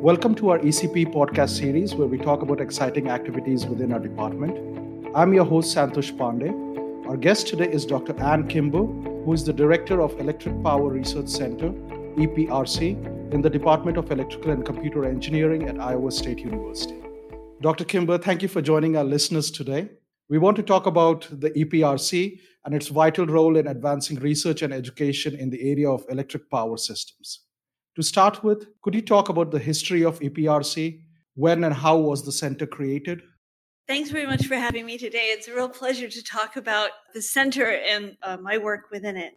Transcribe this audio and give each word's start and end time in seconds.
Welcome 0.00 0.36
to 0.36 0.50
our 0.50 0.60
ECP 0.60 1.12
podcast 1.12 1.58
series 1.58 1.96
where 1.96 2.06
we 2.06 2.18
talk 2.18 2.42
about 2.42 2.60
exciting 2.60 3.08
activities 3.08 3.66
within 3.66 3.92
our 3.92 3.98
department. 3.98 4.56
I'm 5.12 5.34
your 5.34 5.44
host, 5.44 5.76
Santosh 5.76 6.16
Pandey. 6.16 7.08
Our 7.08 7.16
guest 7.16 7.48
today 7.48 7.68
is 7.68 7.84
Dr. 7.84 8.14
Anne 8.22 8.46
Kimber, 8.46 8.84
who 8.84 9.32
is 9.32 9.42
the 9.44 9.52
Director 9.52 10.00
of 10.00 10.16
Electric 10.20 10.62
Power 10.62 10.88
Research 10.90 11.26
Center, 11.26 11.70
EPRC, 12.14 13.34
in 13.34 13.42
the 13.42 13.50
Department 13.50 13.96
of 13.96 14.08
Electrical 14.12 14.52
and 14.52 14.64
Computer 14.64 15.04
Engineering 15.04 15.68
at 15.68 15.80
Iowa 15.80 16.12
State 16.12 16.38
University. 16.38 17.02
Dr. 17.60 17.84
Kimber, 17.84 18.18
thank 18.18 18.40
you 18.40 18.46
for 18.46 18.62
joining 18.62 18.96
our 18.96 19.02
listeners 19.02 19.50
today. 19.50 19.88
We 20.28 20.38
want 20.38 20.56
to 20.58 20.62
talk 20.62 20.86
about 20.86 21.26
the 21.28 21.50
EPRC 21.50 22.38
and 22.64 22.72
its 22.72 22.86
vital 22.86 23.26
role 23.26 23.56
in 23.56 23.66
advancing 23.66 24.20
research 24.20 24.62
and 24.62 24.72
education 24.72 25.34
in 25.34 25.50
the 25.50 25.68
area 25.72 25.90
of 25.90 26.04
electric 26.08 26.48
power 26.48 26.76
systems. 26.76 27.47
To 27.98 28.04
start 28.04 28.44
with, 28.44 28.68
could 28.82 28.94
you 28.94 29.02
talk 29.02 29.28
about 29.28 29.50
the 29.50 29.58
history 29.58 30.04
of 30.04 30.20
EPRC? 30.20 31.00
When 31.34 31.64
and 31.64 31.74
how 31.74 31.96
was 31.96 32.24
the 32.24 32.30
center 32.30 32.64
created? 32.64 33.22
Thanks 33.88 34.10
very 34.10 34.24
much 34.24 34.46
for 34.46 34.54
having 34.54 34.86
me 34.86 34.98
today. 34.98 35.32
It's 35.32 35.48
a 35.48 35.52
real 35.52 35.68
pleasure 35.68 36.08
to 36.08 36.22
talk 36.22 36.54
about 36.54 36.90
the 37.12 37.20
center 37.20 37.64
and 37.64 38.16
uh, 38.22 38.36
my 38.36 38.56
work 38.56 38.82
within 38.92 39.16
it. 39.16 39.32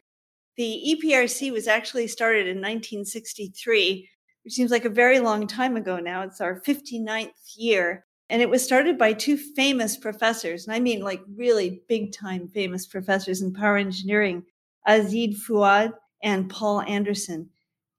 The 0.58 0.96
EPRC 1.04 1.52
was 1.52 1.68
actually 1.68 2.08
started 2.08 2.42
in 2.42 2.58
1963, 2.58 4.08
which 4.44 4.54
seems 4.54 4.70
like 4.70 4.86
a 4.86 4.90
very 4.90 5.20
long 5.20 5.48
time 5.48 5.76
ago 5.76 5.98
now. 5.98 6.22
It's 6.22 6.40
our 6.40 6.62
59th 6.62 7.32
year. 7.58 8.06
And 8.30 8.44
it 8.44 8.50
was 8.52 8.64
started 8.64 8.96
by 8.96 9.14
two 9.14 9.38
famous 9.38 9.98
professors, 9.98 10.68
and 10.68 10.76
I 10.76 10.80
mean 10.80 11.02
like 11.02 11.24
really 11.36 11.82
big 11.90 12.14
time 12.14 12.48
famous 12.48 12.86
professors 12.86 13.42
in 13.42 13.54
power 13.54 13.78
engineering, 13.78 14.44
Aziz 14.86 15.44
Fouad 15.48 15.94
and 16.22 16.48
Paul 16.48 16.82
Anderson. 16.82 17.50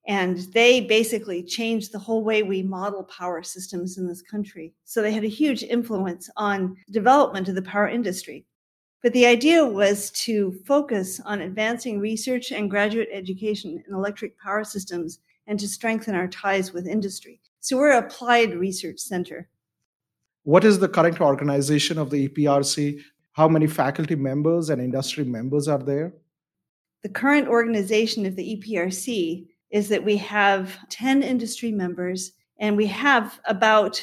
And 0.06 0.38
they 0.52 0.80
basically 0.80 1.42
changed 1.45 1.92
the 1.92 1.98
whole 1.98 2.24
way 2.24 2.42
we 2.42 2.62
model 2.62 3.05
power 3.05 3.42
systems 3.42 3.98
in 3.98 4.09
this 4.09 4.23
country. 4.23 4.75
So 4.84 5.01
they 5.01 5.12
had 5.12 5.25
a 5.25 5.28
huge 5.28 5.62
influence 5.62 6.28
on 6.36 6.77
development 6.91 7.48
of 7.48 7.55
the 7.55 7.62
power 7.62 7.89
industry. 7.89 8.44
But 9.03 9.12
the 9.12 9.27
idea 9.27 9.64
was 9.64 10.11
to 10.25 10.53
focus 10.67 11.20
on 11.25 11.41
advancing 11.41 11.98
research 11.98 12.53
and 12.53 12.70
graduate 12.70 13.09
education 13.12 13.83
in 13.86 13.94
electric 13.94 14.39
power 14.39 14.64
systems 14.64 15.19
and 15.47 15.59
to 15.59 15.69
strengthen 15.69 16.14
our 16.14 16.28
ties 16.28 16.72
with 16.72 16.87
industry. 16.87 17.41
So 17.61 17.77
we're 17.77 17.92
an 17.92 18.05
applied 18.05 18.55
research 18.55 18.98
center. 18.98 19.48
What 20.44 20.64
is 20.64 20.78
the 20.78 20.89
current 20.89 21.20
organization 21.20 21.98
of 21.98 22.11
the 22.11 22.28
EPRC? 22.28 23.00
How 23.33 23.48
many 23.48 23.66
faculty 23.66 24.16
members 24.16 24.70
and 24.70 24.81
industry 24.81 25.25
members 25.25 25.69
are 25.69 25.78
there? 25.78 26.14
The 27.03 27.09
current 27.09 27.48
organization 27.48 28.27
of 28.27 28.37
the 28.37 28.56
EPRC 28.56 29.47
is 29.73 29.89
that 29.89 30.05
we 30.05 30.17
have 30.19 30.77
10 30.91 31.23
industry 31.23 31.73
members 31.73 32.33
and 32.61 32.77
we 32.77 32.87
have 32.87 33.41
about, 33.47 34.01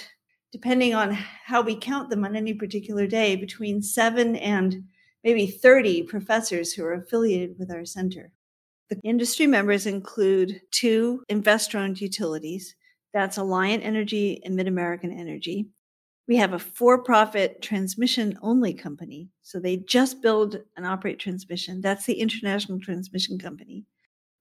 depending 0.51 0.93
on 0.93 1.11
how 1.11 1.61
we 1.61 1.75
count 1.75 2.09
them 2.09 2.25
on 2.25 2.35
any 2.35 2.53
particular 2.53 3.07
day, 3.07 3.35
between 3.35 3.81
seven 3.81 4.35
and 4.35 4.83
maybe 5.23 5.47
30 5.47 6.03
professors 6.03 6.73
who 6.73 6.83
are 6.83 6.93
affiliated 6.93 7.55
with 7.57 7.71
our 7.71 7.85
center. 7.85 8.31
The 8.89 8.99
industry 9.03 9.47
members 9.47 9.85
include 9.85 10.61
two 10.71 11.23
investor 11.29 11.77
owned 11.77 12.01
utilities 12.01 12.75
that's 13.13 13.37
Alliant 13.37 13.83
Energy 13.83 14.41
and 14.43 14.57
MidAmerican 14.57 15.17
Energy. 15.17 15.67
We 16.27 16.37
have 16.37 16.53
a 16.53 16.59
for 16.59 17.03
profit 17.03 17.61
transmission 17.61 18.37
only 18.41 18.73
company. 18.73 19.29
So 19.41 19.59
they 19.59 19.77
just 19.77 20.21
build 20.21 20.61
and 20.77 20.85
operate 20.85 21.19
transmission. 21.19 21.81
That's 21.81 22.05
the 22.05 22.19
International 22.19 22.79
Transmission 22.79 23.39
Company. 23.39 23.85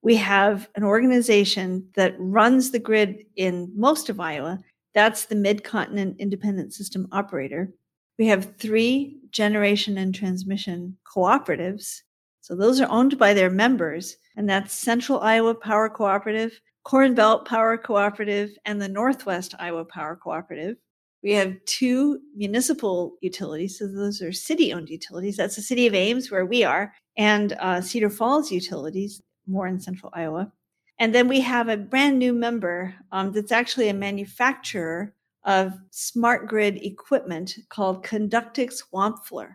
We 0.02 0.16
have 0.16 0.68
an 0.76 0.84
organization 0.84 1.88
that 1.96 2.14
runs 2.18 2.70
the 2.70 2.78
grid 2.78 3.24
in 3.36 3.72
most 3.74 4.08
of 4.08 4.20
Iowa. 4.20 4.60
That's 4.94 5.26
the 5.26 5.34
Mid 5.34 5.64
Continent 5.64 6.16
Independent 6.18 6.72
System 6.72 7.08
Operator. 7.12 7.72
We 8.18 8.26
have 8.28 8.56
three 8.56 9.20
generation 9.30 9.98
and 9.98 10.14
transmission 10.14 10.96
cooperatives. 11.06 12.02
So 12.40 12.56
those 12.56 12.80
are 12.80 12.90
owned 12.90 13.18
by 13.18 13.34
their 13.34 13.50
members, 13.50 14.16
and 14.36 14.48
that's 14.48 14.72
Central 14.72 15.20
Iowa 15.20 15.54
Power 15.54 15.88
Cooperative, 15.88 16.58
Corn 16.84 17.14
Belt 17.14 17.46
Power 17.46 17.76
Cooperative, 17.76 18.50
and 18.64 18.80
the 18.80 18.88
Northwest 18.88 19.54
Iowa 19.58 19.84
Power 19.84 20.16
Cooperative. 20.16 20.76
We 21.22 21.32
have 21.32 21.56
two 21.66 22.20
municipal 22.34 23.16
utilities. 23.20 23.78
So 23.78 23.88
those 23.88 24.22
are 24.22 24.32
city 24.32 24.72
owned 24.72 24.88
utilities. 24.88 25.36
That's 25.36 25.56
the 25.56 25.62
city 25.62 25.86
of 25.86 25.94
Ames, 25.94 26.30
where 26.30 26.46
we 26.46 26.64
are, 26.64 26.94
and 27.16 27.52
uh, 27.58 27.80
Cedar 27.80 28.10
Falls 28.10 28.50
Utilities 28.50 29.20
more 29.48 29.66
in 29.66 29.80
central 29.80 30.12
Iowa. 30.14 30.52
And 30.98 31.14
then 31.14 31.28
we 31.28 31.40
have 31.40 31.68
a 31.68 31.76
brand 31.76 32.18
new 32.18 32.32
member 32.32 32.94
um, 33.12 33.32
that's 33.32 33.52
actually 33.52 33.88
a 33.88 33.94
manufacturer 33.94 35.14
of 35.44 35.72
smart 35.90 36.48
grid 36.48 36.84
equipment 36.84 37.54
called 37.68 38.04
Conductix 38.04 38.82
Wampfler. 38.92 39.54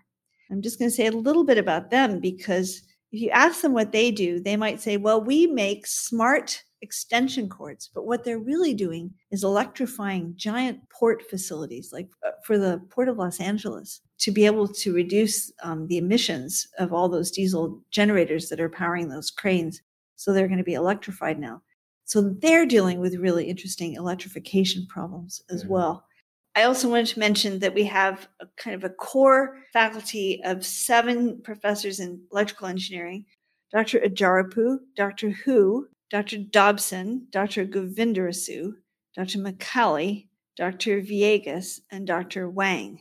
I'm 0.49 0.61
just 0.61 0.79
going 0.79 0.89
to 0.89 0.95
say 0.95 1.07
a 1.07 1.11
little 1.11 1.43
bit 1.43 1.57
about 1.57 1.91
them 1.91 2.19
because 2.19 2.81
if 3.11 3.21
you 3.21 3.29
ask 3.29 3.61
them 3.61 3.73
what 3.73 3.91
they 3.91 4.09
do, 4.09 4.39
they 4.39 4.55
might 4.55 4.81
say, 4.81 4.97
well, 4.97 5.21
we 5.21 5.47
make 5.47 5.85
smart 5.85 6.63
extension 6.83 7.49
cords, 7.49 7.89
but 7.94 8.05
what 8.05 8.23
they're 8.23 8.38
really 8.38 8.73
doing 8.73 9.11
is 9.31 9.44
electrifying 9.44 10.33
giant 10.35 10.79
port 10.89 11.23
facilities, 11.29 11.91
like 11.91 12.09
uh, 12.25 12.31
for 12.45 12.57
the 12.59 12.81
Port 12.91 13.07
of 13.07 13.17
Los 13.17 13.39
Angeles, 13.39 14.01
to 14.19 14.31
be 14.31 14.45
able 14.45 14.67
to 14.67 14.94
reduce 14.94 15.51
um, 15.63 15.88
the 15.88 15.97
emissions 15.97 16.67
of 16.77 16.94
all 16.94 17.09
those 17.09 17.31
diesel 17.31 17.81
generators 17.89 18.49
that 18.49 18.59
are 18.59 18.69
powering 18.69 19.09
those 19.09 19.31
cranes. 19.31 19.81
So 20.17 20.31
they're 20.31 20.47
going 20.47 20.59
to 20.59 20.63
be 20.63 20.75
electrified 20.75 21.39
now. 21.39 21.61
So 22.05 22.35
they're 22.39 22.66
dealing 22.66 23.00
with 23.00 23.15
really 23.15 23.45
interesting 23.45 23.94
electrification 23.94 24.85
problems 24.88 25.41
as 25.50 25.63
mm-hmm. 25.63 25.73
well. 25.73 26.05
I 26.55 26.63
also 26.63 26.88
wanted 26.88 27.07
to 27.07 27.19
mention 27.19 27.59
that 27.59 27.73
we 27.73 27.85
have 27.85 28.27
a 28.39 28.45
kind 28.57 28.75
of 28.75 28.83
a 28.83 28.94
core 28.94 29.57
faculty 29.71 30.39
of 30.44 30.63
seven 30.63 31.41
professors 31.41 32.00
in 32.00 32.21
electrical 32.31 32.67
engineering 32.67 33.25
Dr. 33.73 34.00
Ajjarapu, 34.01 34.77
Dr. 34.95 35.31
Hu, 35.31 35.88
Dr. 36.13 36.38
Dobson, 36.38 37.25
Dr. 37.31 37.66
Govindarasu, 37.66 38.75
Dr. 39.16 39.40
McCalley, 39.40 40.28
Dr. 40.56 41.01
Villegas, 41.01 41.79
and 41.90 42.06
Dr. 42.06 42.47
Wang. 42.51 43.00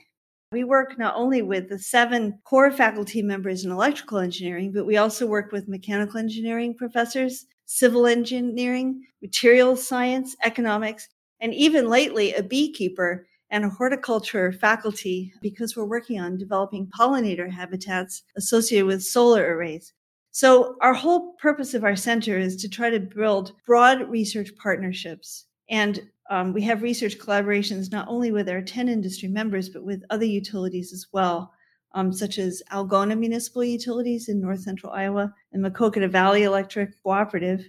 We 0.51 0.65
work 0.65 0.99
not 0.99 1.15
only 1.15 1.43
with 1.43 1.69
the 1.69 1.79
seven 1.79 2.39
core 2.45 2.71
faculty 2.71 3.21
members 3.21 3.67
in 3.67 3.71
electrical 3.71 4.17
engineering, 4.17 4.73
but 4.73 4.87
we 4.87 4.97
also 4.97 5.27
work 5.27 5.53
with 5.53 5.69
mechanical 5.69 6.17
engineering 6.17 6.75
professors, 6.75 7.45
civil 7.67 8.07
engineering, 8.07 9.05
materials 9.21 9.87
science, 9.87 10.35
economics, 10.43 11.11
and 11.39 11.53
even 11.53 11.91
lately 11.91 12.33
a 12.33 12.43
beekeeper 12.43 13.27
and 13.51 13.67
a 13.67 13.69
horticulture 13.69 14.53
faculty 14.53 15.35
because 15.43 15.77
we're 15.77 15.85
working 15.85 16.19
on 16.19 16.39
developing 16.39 16.87
pollinator 16.87 17.51
habitats 17.51 18.23
associated 18.39 18.87
with 18.87 19.03
solar 19.03 19.55
arrays. 19.55 19.93
So, 20.35 20.77
our 20.81 20.95
whole 20.95 21.35
purpose 21.35 21.75
of 21.75 21.85
our 21.85 21.95
center 21.95 22.39
is 22.39 22.57
to 22.57 22.69
try 22.69 22.89
to 22.89 22.99
build 22.99 23.53
broad 23.67 24.09
research 24.09 24.51
partnerships. 24.57 25.45
And 25.69 26.01
um, 26.31 26.55
we 26.55 26.63
have 26.63 26.81
research 26.81 27.19
collaborations 27.19 27.93
not 27.93 28.09
only 28.09 28.33
with 28.33 28.49
our 28.49 28.63
10 28.63 28.89
industry 28.89 29.29
members, 29.29 29.69
but 29.69 29.85
with 29.85 30.03
other 30.09 30.25
utilities 30.25 30.91
as 30.95 31.07
well, 31.13 31.53
um, 31.95 32.15
such 32.15 32.39
as 32.39 32.63
Algona 32.73 33.19
Municipal 33.19 33.63
Utilities 33.63 34.31
in 34.31 34.41
north 34.41 34.61
central 34.61 34.91
Iowa 34.93 35.35
and 35.53 35.63
Maquoketa 35.63 36.09
Valley 36.11 36.45
Electric 36.45 36.91
Cooperative, 37.03 37.69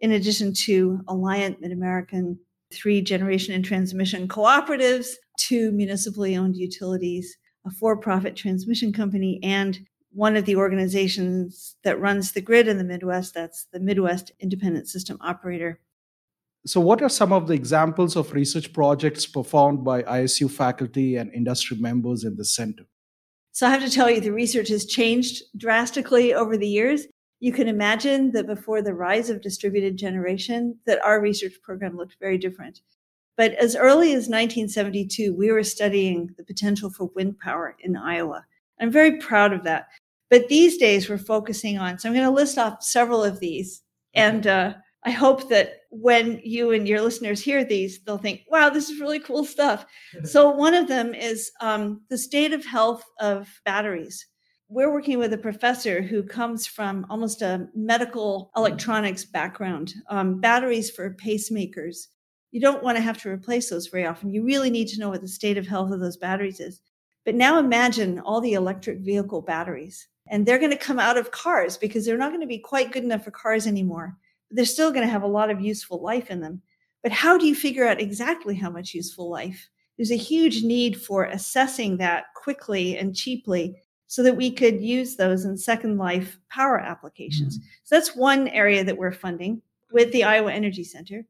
in 0.00 0.12
addition 0.12 0.52
to 0.66 1.00
Alliant 1.08 1.60
Mid 1.60 1.72
American, 1.72 2.38
three 2.74 3.00
generation 3.00 3.54
and 3.54 3.64
transmission 3.64 4.28
cooperatives, 4.28 5.14
two 5.38 5.72
municipally 5.72 6.36
owned 6.36 6.56
utilities, 6.56 7.38
a 7.66 7.70
for 7.70 7.96
profit 7.96 8.36
transmission 8.36 8.92
company, 8.92 9.40
and 9.42 9.78
one 10.14 10.36
of 10.36 10.44
the 10.44 10.56
organizations 10.56 11.76
that 11.84 12.00
runs 12.00 12.32
the 12.32 12.40
grid 12.40 12.68
in 12.68 12.78
the 12.78 12.84
Midwest. 12.84 13.34
That's 13.34 13.66
the 13.72 13.80
Midwest 13.80 14.32
Independent 14.40 14.88
System 14.88 15.18
Operator. 15.20 15.80
So, 16.64 16.80
what 16.80 17.02
are 17.02 17.08
some 17.08 17.32
of 17.32 17.48
the 17.48 17.54
examples 17.54 18.14
of 18.14 18.32
research 18.32 18.72
projects 18.72 19.26
performed 19.26 19.84
by 19.84 20.02
ISU 20.04 20.50
faculty 20.50 21.16
and 21.16 21.32
industry 21.32 21.76
members 21.76 22.22
in 22.22 22.36
the 22.36 22.44
center? 22.44 22.84
So, 23.50 23.66
I 23.66 23.70
have 23.70 23.82
to 23.82 23.90
tell 23.90 24.08
you, 24.08 24.20
the 24.20 24.32
research 24.32 24.68
has 24.68 24.86
changed 24.86 25.42
drastically 25.56 26.32
over 26.32 26.56
the 26.56 26.68
years. 26.68 27.06
You 27.40 27.52
can 27.52 27.66
imagine 27.66 28.30
that 28.32 28.46
before 28.46 28.80
the 28.80 28.94
rise 28.94 29.28
of 29.28 29.42
distributed 29.42 29.96
generation, 29.96 30.78
that 30.86 31.02
our 31.02 31.20
research 31.20 31.54
program 31.64 31.96
looked 31.96 32.16
very 32.20 32.38
different. 32.38 32.80
But 33.36 33.54
as 33.54 33.74
early 33.74 34.10
as 34.10 34.28
1972, 34.28 35.34
we 35.34 35.50
were 35.50 35.64
studying 35.64 36.30
the 36.36 36.44
potential 36.44 36.90
for 36.90 37.10
wind 37.16 37.38
power 37.40 37.74
in 37.80 37.96
Iowa. 37.96 38.44
I'm 38.80 38.92
very 38.92 39.18
proud 39.18 39.52
of 39.52 39.64
that. 39.64 39.88
But 40.32 40.48
these 40.48 40.78
days 40.78 41.10
we're 41.10 41.18
focusing 41.18 41.76
on, 41.76 41.98
so 41.98 42.08
I'm 42.08 42.14
going 42.14 42.24
to 42.24 42.30
list 42.30 42.56
off 42.56 42.82
several 42.82 43.22
of 43.22 43.38
these. 43.38 43.82
And 44.14 44.46
uh, 44.46 44.72
I 45.04 45.10
hope 45.10 45.50
that 45.50 45.80
when 45.90 46.40
you 46.42 46.70
and 46.70 46.88
your 46.88 47.02
listeners 47.02 47.42
hear 47.42 47.64
these, 47.64 48.02
they'll 48.02 48.16
think, 48.16 48.40
wow, 48.48 48.70
this 48.70 48.88
is 48.88 48.98
really 48.98 49.20
cool 49.20 49.44
stuff. 49.44 49.84
so, 50.24 50.48
one 50.48 50.72
of 50.72 50.88
them 50.88 51.12
is 51.12 51.50
um, 51.60 52.00
the 52.08 52.16
state 52.16 52.54
of 52.54 52.64
health 52.64 53.04
of 53.20 53.46
batteries. 53.66 54.26
We're 54.70 54.90
working 54.90 55.18
with 55.18 55.34
a 55.34 55.38
professor 55.38 56.00
who 56.00 56.22
comes 56.22 56.66
from 56.66 57.04
almost 57.10 57.42
a 57.42 57.68
medical 57.74 58.52
electronics 58.56 59.26
background, 59.26 59.92
um, 60.08 60.40
batteries 60.40 60.90
for 60.90 61.14
pacemakers. 61.14 62.06
you 62.52 62.60
don't 62.62 62.82
want 62.82 62.96
to 62.96 63.02
have 63.02 63.18
to 63.18 63.28
replace 63.28 63.68
those 63.68 63.88
very 63.88 64.06
often. 64.06 64.32
You 64.32 64.46
really 64.46 64.70
need 64.70 64.88
to 64.88 64.98
know 64.98 65.10
what 65.10 65.20
the 65.20 65.28
state 65.28 65.58
of 65.58 65.66
health 65.66 65.92
of 65.92 66.00
those 66.00 66.16
batteries 66.16 66.58
is. 66.58 66.80
But 67.26 67.34
now 67.34 67.58
imagine 67.58 68.18
all 68.18 68.40
the 68.40 68.54
electric 68.54 69.00
vehicle 69.00 69.42
batteries, 69.42 70.08
and 70.28 70.46
they're 70.46 70.58
going 70.58 70.70
to 70.70 70.76
come 70.76 70.98
out 70.98 71.18
of 71.18 71.30
cars 71.30 71.76
because 71.76 72.04
they're 72.04 72.18
not 72.18 72.30
going 72.30 72.40
to 72.40 72.46
be 72.46 72.58
quite 72.58 72.92
good 72.92 73.04
enough 73.04 73.24
for 73.24 73.30
cars 73.30 73.66
anymore. 73.66 74.16
But 74.48 74.56
they're 74.56 74.64
still 74.64 74.90
going 74.90 75.06
to 75.06 75.12
have 75.12 75.22
a 75.22 75.28
lot 75.28 75.50
of 75.50 75.60
useful 75.60 76.02
life 76.02 76.30
in 76.30 76.40
them. 76.40 76.62
But 77.02 77.12
how 77.12 77.36
do 77.36 77.46
you 77.46 77.54
figure 77.54 77.86
out 77.86 78.00
exactly 78.00 78.54
how 78.54 78.70
much 78.70 78.94
useful 78.94 79.28
life? 79.28 79.68
There's 79.96 80.12
a 80.12 80.16
huge 80.16 80.62
need 80.62 81.00
for 81.00 81.24
assessing 81.24 81.98
that 81.98 82.26
quickly 82.34 82.96
and 82.96 83.14
cheaply 83.14 83.76
so 84.06 84.22
that 84.22 84.36
we 84.36 84.50
could 84.50 84.82
use 84.82 85.16
those 85.16 85.44
in 85.44 85.56
second 85.56 85.98
life 85.98 86.38
power 86.50 86.78
applications. 86.78 87.58
Mm-hmm. 87.58 87.66
So 87.84 87.96
that's 87.96 88.16
one 88.16 88.48
area 88.48 88.84
that 88.84 88.96
we're 88.96 89.12
funding 89.12 89.62
with 89.90 90.12
the 90.12 90.24
Iowa 90.24 90.52
Energy 90.52 90.84
Center. 90.84 91.24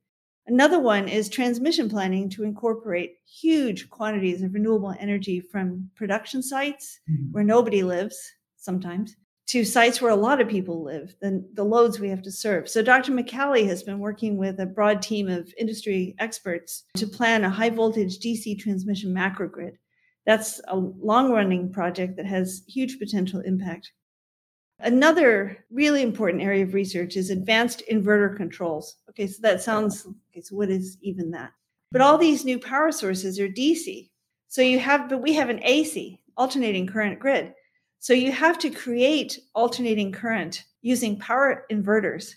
Another 0.47 0.81
one 0.81 1.09
is 1.09 1.29
transmission 1.29 1.89
planning 1.89 2.29
to 2.31 2.43
incorporate 2.43 3.19
huge 3.25 3.89
quantities 3.89 4.43
of 4.43 4.55
renewable 4.55 4.94
energy 4.99 5.41
from 5.41 5.89
production 5.94 6.43
sites 6.43 6.99
mm-hmm. 7.09 7.33
where 7.33 7.44
nobody 7.44 7.83
lives 7.83 8.19
sometimes 8.62 9.17
to 9.49 9.64
sites 9.64 10.00
where 10.00 10.11
a 10.11 10.17
lot 10.17 10.41
of 10.41 10.49
people 10.49 10.82
live, 10.82 11.14
the, 11.20 11.47
the 11.55 11.64
loads 11.64 11.99
we 11.99 12.09
have 12.09 12.23
to 12.23 12.31
serve. 12.31 12.69
So 12.69 12.81
Dr. 12.81 13.12
McCalley 13.12 13.67
has 13.67 13.82
been 13.82 13.99
working 13.99 14.38
with 14.38 14.61
a 14.61 14.67
broad 14.67 15.03
team 15.03 15.29
of 15.29 15.53
industry 15.59 16.14
experts 16.19 16.85
to 16.97 17.06
plan 17.06 17.44
a 17.44 17.50
high 17.50 17.69
voltage 17.69 18.19
DC 18.19 18.59
transmission 18.59 19.12
macrogrid. 19.12 19.73
That's 20.25 20.61
a 20.69 20.76
long 20.76 21.32
running 21.32 21.70
project 21.70 22.17
that 22.17 22.26
has 22.26 22.62
huge 22.67 22.99
potential 22.99 23.41
impact. 23.41 23.93
Another 24.79 25.58
really 25.70 26.03
important 26.03 26.43
area 26.43 26.65
of 26.65 26.73
research 26.73 27.17
is 27.17 27.31
advanced 27.31 27.82
inverter 27.91 28.35
controls. 28.35 28.97
Okay, 29.11 29.26
so 29.26 29.38
that 29.43 29.62
sounds 29.62 30.06
okay, 30.31 30.41
so 30.41 30.56
what 30.56 30.70
is 30.70 30.97
even 31.03 31.31
that? 31.32 31.50
But 31.91 32.00
all 32.00 32.17
these 32.17 32.44
new 32.44 32.58
power 32.58 32.91
sources 32.91 33.38
are 33.38 33.49
DC. 33.49 34.08
So 34.49 34.62
you 34.62 34.79
have, 34.79 35.08
but 35.08 35.20
we 35.20 35.35
have 35.35 35.50
an 35.50 35.62
AC, 35.62 36.20
alternating 36.37 36.87
current 36.87 37.19
grid. 37.19 37.53
So 38.02 38.14
you 38.14 38.32
have 38.32 38.58
to 38.58 38.70
create 38.70 39.38
alternating 39.54 40.10
current 40.10 40.64
using 40.81 41.16
power 41.20 41.64
inverters. 41.70 42.34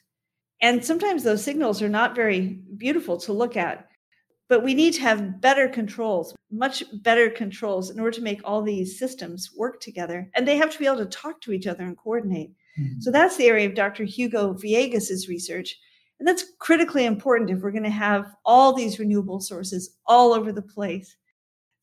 And 0.61 0.85
sometimes 0.85 1.23
those 1.23 1.43
signals 1.43 1.81
are 1.81 1.89
not 1.89 2.15
very 2.15 2.59
beautiful 2.77 3.17
to 3.21 3.33
look 3.33 3.57
at. 3.57 3.87
But 4.47 4.63
we 4.63 4.75
need 4.75 4.93
to 4.93 5.01
have 5.01 5.41
better 5.41 5.67
controls, 5.67 6.35
much 6.51 6.83
better 7.01 7.31
controls 7.31 7.89
in 7.89 7.99
order 7.99 8.11
to 8.11 8.21
make 8.21 8.41
all 8.43 8.61
these 8.61 8.99
systems 8.99 9.49
work 9.57 9.81
together. 9.81 10.29
And 10.35 10.47
they 10.47 10.55
have 10.55 10.69
to 10.69 10.77
be 10.77 10.85
able 10.85 10.97
to 10.97 11.07
talk 11.07 11.41
to 11.41 11.51
each 11.51 11.65
other 11.65 11.83
and 11.83 11.97
coordinate. 11.97 12.51
Mm-hmm. 12.79 12.99
So 12.99 13.09
that's 13.09 13.35
the 13.35 13.47
area 13.47 13.67
of 13.67 13.73
Dr. 13.73 14.03
Hugo 14.03 14.53
Villegas's 14.53 15.27
research. 15.27 15.75
And 16.19 16.27
that's 16.27 16.45
critically 16.59 17.05
important 17.05 17.49
if 17.49 17.61
we're 17.61 17.71
going 17.71 17.83
to 17.85 17.89
have 17.89 18.35
all 18.45 18.71
these 18.71 18.99
renewable 18.99 19.39
sources 19.39 19.97
all 20.05 20.31
over 20.31 20.51
the 20.51 20.61
place. 20.61 21.17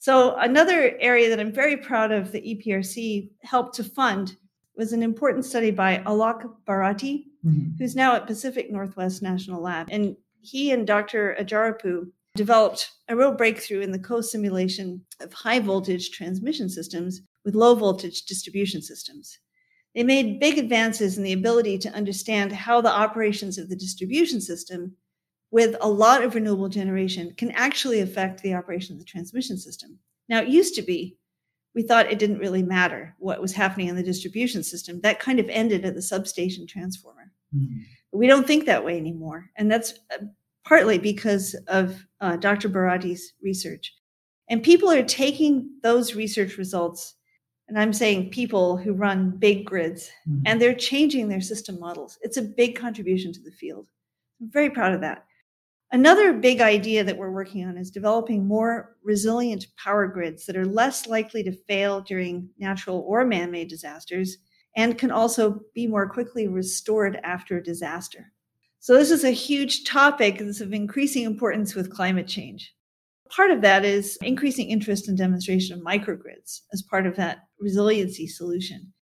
So 0.03 0.35
another 0.35 0.97
area 0.99 1.29
that 1.29 1.39
I'm 1.39 1.53
very 1.53 1.77
proud 1.77 2.11
of 2.11 2.33
the 2.33 2.41
EPRC 2.41 3.31
helped 3.45 3.77
to 3.77 3.85
fund 3.85 4.35
was 4.77 4.93
an 4.93 5.01
important 5.01 5.45
study 5.45 5.71
by 5.71 5.99
Alok 5.99 6.43
Bharati, 6.67 7.29
mm-hmm. 7.47 7.77
who's 7.79 7.95
now 7.95 8.17
at 8.17 8.27
Pacific 8.27 8.69
Northwest 8.69 9.23
National 9.23 9.63
Lab. 9.63 9.87
And 9.93 10.17
he 10.41 10.73
and 10.73 10.89
Dr. 10.89 11.37
Ajjarapu 11.39 12.11
developed 12.35 12.91
a 13.07 13.15
real 13.15 13.31
breakthrough 13.31 13.83
in 13.83 13.93
the 13.93 13.99
co-simulation 14.01 15.05
of 15.21 15.33
high 15.33 15.61
voltage 15.61 16.11
transmission 16.11 16.69
systems 16.69 17.21
with 17.45 17.55
low 17.55 17.77
voltage 17.77 18.23
distribution 18.23 18.83
systems. 18.83 19.39
They 19.95 20.03
made 20.03 20.41
big 20.41 20.59
advances 20.59 21.17
in 21.17 21.23
the 21.23 21.33
ability 21.33 21.79
to 21.79 21.91
understand 21.91 22.51
how 22.51 22.81
the 22.81 22.91
operations 22.91 23.57
of 23.57 23.69
the 23.69 23.77
distribution 23.77 24.41
system 24.41 24.97
with 25.53 25.77
a 25.81 25.89
lot 25.89 26.25
of 26.25 26.35
renewable 26.35 26.69
generation 26.69 27.33
can 27.37 27.53
actually 27.53 28.01
affect 28.01 28.43
the 28.43 28.55
operation 28.55 28.95
of 28.95 28.99
the 28.99 29.05
transmission 29.05 29.57
system. 29.57 29.99
Now, 30.29 30.41
it 30.41 30.49
used 30.49 30.75
to 30.75 30.83
be 30.83 31.17
we 31.75 31.83
thought 31.83 32.11
it 32.11 32.19
didn't 32.19 32.39
really 32.39 32.63
matter 32.63 33.15
what 33.19 33.41
was 33.41 33.53
happening 33.53 33.89
in 33.89 33.97
the 33.97 34.03
distribution 34.03 34.63
system. 34.63 35.01
That 35.01 35.21
kind 35.21 35.41
of 35.41 35.49
ended 35.49 35.85
at 35.85 35.95
the 35.95 36.03
substation 36.03 36.67
transformer. 36.67 37.33
Mm-hmm. 37.55 37.81
We 38.13 38.27
don't 38.27 38.47
think 38.47 38.67
that 38.67 38.85
way 38.85 38.99
anymore. 38.99 39.51
And 39.57 39.71
that's 39.71 39.95
uh, 40.13 40.25
partly 40.67 40.99
because 40.99 41.55
of 41.69 42.05
uh, 42.21 42.37
Dr. 42.37 42.69
Bharati's 42.69 43.33
research. 43.43 43.95
And 44.51 44.63
people 44.63 44.91
are 44.91 45.03
taking 45.03 45.71
those 45.83 46.15
research 46.15 46.59
results, 46.59 47.15
and 47.69 47.79
I'm 47.79 47.95
saying 47.95 48.31
people 48.31 48.77
who 48.77 48.93
run 48.93 49.31
big 49.31 49.65
grids, 49.65 50.11
mm-hmm. 50.29 50.43
and 50.45 50.61
they're 50.61 50.75
changing 50.75 51.29
their 51.29 51.41
system 51.41 51.81
models. 51.81 52.19
It's 52.21 52.37
a 52.37 52.43
big 52.43 52.77
contribution 52.77 53.33
to 53.33 53.41
the 53.41 53.53
field. 53.53 53.87
I'm 54.43 54.51
very 54.51 54.69
proud 54.69 54.93
of 54.93 55.01
that. 55.01 55.25
Another 55.93 56.33
big 56.33 56.63
idea 56.63 57.05
that 57.05 57.19
we're 57.19 57.31
working 57.31 57.67
on 57.67 57.77
is 57.77 57.91
developing 57.91 58.47
more 58.47 58.97
resilient 59.05 59.67
power 59.77 60.07
grids 60.07 60.47
that 60.47 60.57
are 60.57 60.65
less 60.65 61.07
likely 61.07 61.43
to 61.43 61.53
fail 61.69 62.01
during 62.01 62.49
natural 62.59 63.05
or 63.07 63.27
man 63.27 63.51
made 63.51 63.69
disasters 63.69 64.39
and 64.75 64.97
can 64.97 65.11
also 65.11 65.61
be 65.75 65.87
more 65.87 66.09
quickly 66.09 66.49
restored 66.49 67.21
after 67.25 67.59
a 67.59 67.63
disaster. 67.63 68.33
So, 68.81 68.95
this 68.95 69.11
is 69.11 69.23
a 69.23 69.31
huge 69.31 69.85
topic 69.85 70.39
that's 70.39 70.63
of 70.63 70.73
increasing 70.73 71.25
importance 71.25 71.75
with 71.75 71.95
climate 71.95 72.27
change. 72.27 72.75
Part 73.29 73.51
of 73.51 73.61
that 73.61 73.85
is 73.85 74.17
increasing 74.23 74.71
interest 74.71 75.11
in 75.11 75.15
demonstration 75.15 75.77
of 75.79 75.85
microgrids 75.85 76.63
as 76.73 76.83
part 76.83 77.07
of 77.07 77.17
that 77.17 77.41
resiliency 77.61 78.27
solution. 78.27 78.95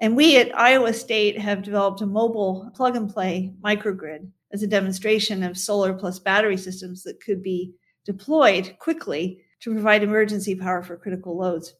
And 0.00 0.16
we 0.16 0.36
at 0.36 0.56
Iowa 0.56 0.92
State 0.92 1.40
have 1.40 1.62
developed 1.62 2.02
a 2.02 2.06
mobile 2.06 2.70
plug 2.76 2.94
and 2.94 3.12
play 3.12 3.52
microgrid 3.64 4.30
as 4.52 4.62
a 4.62 4.66
demonstration 4.66 5.42
of 5.42 5.58
solar 5.58 5.92
plus 5.92 6.18
battery 6.18 6.56
systems 6.56 7.02
that 7.02 7.20
could 7.20 7.42
be 7.42 7.72
deployed 8.04 8.76
quickly 8.78 9.40
to 9.60 9.72
provide 9.72 10.02
emergency 10.02 10.54
power 10.54 10.82
for 10.82 10.96
critical 10.96 11.36
loads. 11.36 11.74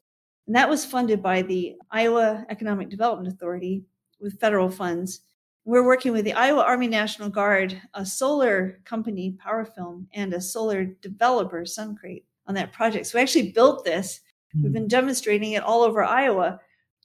And 0.47 0.57
that 0.57 0.69
was 0.69 0.85
funded 0.85 1.23
by 1.23 1.43
the 1.43 1.77
Iowa 1.91 2.45
Economic 2.49 2.89
Development 2.89 3.33
Authority 3.33 3.85
with 4.21 4.41
federal 4.41 4.71
funds 4.71 5.21
we're 5.67 5.85
working 5.85 6.13
with 6.13 6.25
the 6.25 6.33
Iowa 6.33 6.63
Army 6.63 6.87
National 6.87 7.29
Guard, 7.29 7.79
a 7.93 8.07
solar 8.07 8.79
company, 8.85 9.37
PowerFilm, 9.45 10.07
and 10.15 10.33
a 10.33 10.41
solar 10.41 10.85
developer, 10.85 11.62
Suncrate, 11.62 12.23
on 12.47 12.55
that 12.55 12.73
project. 12.73 13.07
So 13.07 13.19
we 13.19 13.23
actually 13.23 13.51
built 13.51 13.85
this. 13.85 14.21
We've 14.55 14.67
hmm. 14.67 14.73
been 14.73 14.89
demonstrating 14.89 15.53
it 15.53 15.65
all 15.65 15.83
over 15.83 16.05
Iowa. 16.05 16.61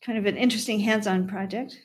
Kind 0.06 0.20
of 0.20 0.28
an 0.28 0.38
interesting 0.38 0.80
hands-on 0.80 1.28
project. 1.28 1.76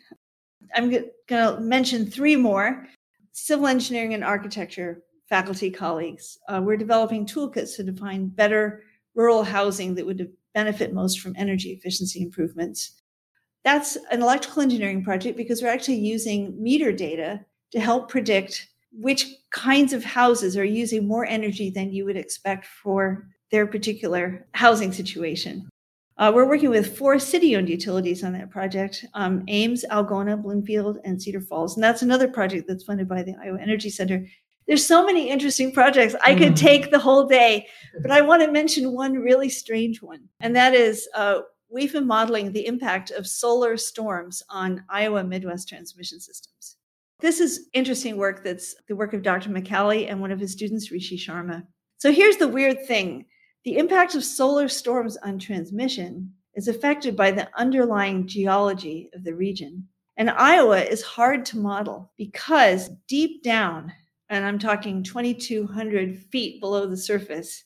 I'm 0.74 0.90
going 0.90 1.06
to 1.28 1.58
mention 1.60 2.10
three 2.10 2.36
more: 2.36 2.86
civil 3.36 3.66
engineering 3.66 4.14
and 4.14 4.24
architecture 4.24 5.02
faculty 5.28 5.70
colleagues. 5.70 6.38
Uh, 6.48 6.60
we're 6.64 6.76
developing 6.76 7.26
toolkits 7.26 7.76
to 7.76 7.84
define 7.84 8.28
better 8.28 8.82
rural 9.14 9.44
housing 9.44 9.94
that 9.94 10.06
would 10.06 10.32
benefit 10.54 10.94
most 10.94 11.20
from 11.20 11.34
energy 11.36 11.70
efficiency 11.72 12.22
improvements. 12.22 13.02
That's 13.62 13.96
an 14.10 14.22
electrical 14.22 14.62
engineering 14.62 15.04
project 15.04 15.36
because 15.36 15.60
we're 15.60 15.68
actually 15.68 15.98
using 15.98 16.60
meter 16.60 16.92
data 16.92 17.44
to 17.72 17.80
help 17.80 18.08
predict 18.08 18.68
which 18.90 19.26
kinds 19.50 19.92
of 19.92 20.02
houses 20.02 20.56
are 20.56 20.64
using 20.64 21.06
more 21.06 21.26
energy 21.26 21.68
than 21.68 21.92
you 21.92 22.06
would 22.06 22.16
expect 22.16 22.64
for 22.64 23.28
their 23.50 23.66
particular 23.66 24.46
housing 24.54 24.92
situation. 24.92 25.68
Uh, 26.18 26.32
we're 26.34 26.48
working 26.48 26.70
with 26.70 26.96
four 26.96 27.18
city 27.18 27.56
owned 27.56 27.68
utilities 27.68 28.24
on 28.24 28.32
that 28.32 28.50
project 28.50 29.04
um, 29.14 29.44
Ames, 29.48 29.84
Algona, 29.90 30.40
Bloomfield, 30.40 30.98
and 31.04 31.20
Cedar 31.20 31.40
Falls. 31.40 31.76
And 31.76 31.84
that's 31.84 32.02
another 32.02 32.28
project 32.28 32.66
that's 32.66 32.84
funded 32.84 33.08
by 33.08 33.22
the 33.22 33.34
Iowa 33.42 33.58
Energy 33.60 33.90
Center. 33.90 34.26
There's 34.66 34.84
so 34.84 35.04
many 35.04 35.28
interesting 35.28 35.72
projects. 35.72 36.16
I 36.24 36.34
could 36.34 36.54
mm. 36.54 36.56
take 36.56 36.90
the 36.90 36.98
whole 36.98 37.26
day, 37.26 37.66
but 38.02 38.10
I 38.10 38.22
want 38.22 38.42
to 38.42 38.50
mention 38.50 38.92
one 38.92 39.12
really 39.12 39.48
strange 39.48 40.02
one. 40.02 40.24
And 40.40 40.56
that 40.56 40.74
is 40.74 41.06
uh, 41.14 41.40
we've 41.70 41.92
been 41.92 42.06
modeling 42.06 42.52
the 42.52 42.66
impact 42.66 43.10
of 43.10 43.26
solar 43.26 43.76
storms 43.76 44.42
on 44.48 44.84
Iowa 44.88 45.22
Midwest 45.22 45.68
transmission 45.68 46.18
systems. 46.18 46.76
This 47.20 47.40
is 47.40 47.68
interesting 47.74 48.16
work 48.16 48.42
that's 48.42 48.74
the 48.88 48.96
work 48.96 49.12
of 49.12 49.22
Dr. 49.22 49.50
McCalley 49.50 50.10
and 50.10 50.20
one 50.20 50.32
of 50.32 50.40
his 50.40 50.52
students, 50.52 50.90
Rishi 50.90 51.16
Sharma. 51.16 51.62
So 51.98 52.12
here's 52.12 52.36
the 52.36 52.48
weird 52.48 52.86
thing 52.86 53.26
the 53.66 53.78
impact 53.78 54.14
of 54.14 54.22
solar 54.22 54.68
storms 54.68 55.16
on 55.24 55.40
transmission 55.40 56.32
is 56.54 56.68
affected 56.68 57.16
by 57.16 57.32
the 57.32 57.48
underlying 57.58 58.24
geology 58.24 59.10
of 59.12 59.24
the 59.24 59.34
region. 59.34 59.88
And 60.16 60.30
Iowa 60.30 60.80
is 60.80 61.02
hard 61.02 61.44
to 61.46 61.58
model 61.58 62.12
because 62.16 62.90
deep 63.08 63.42
down, 63.42 63.92
and 64.28 64.44
I'm 64.44 64.60
talking 64.60 65.02
2,200 65.02 66.16
feet 66.16 66.60
below 66.60 66.86
the 66.86 66.96
surface, 66.96 67.64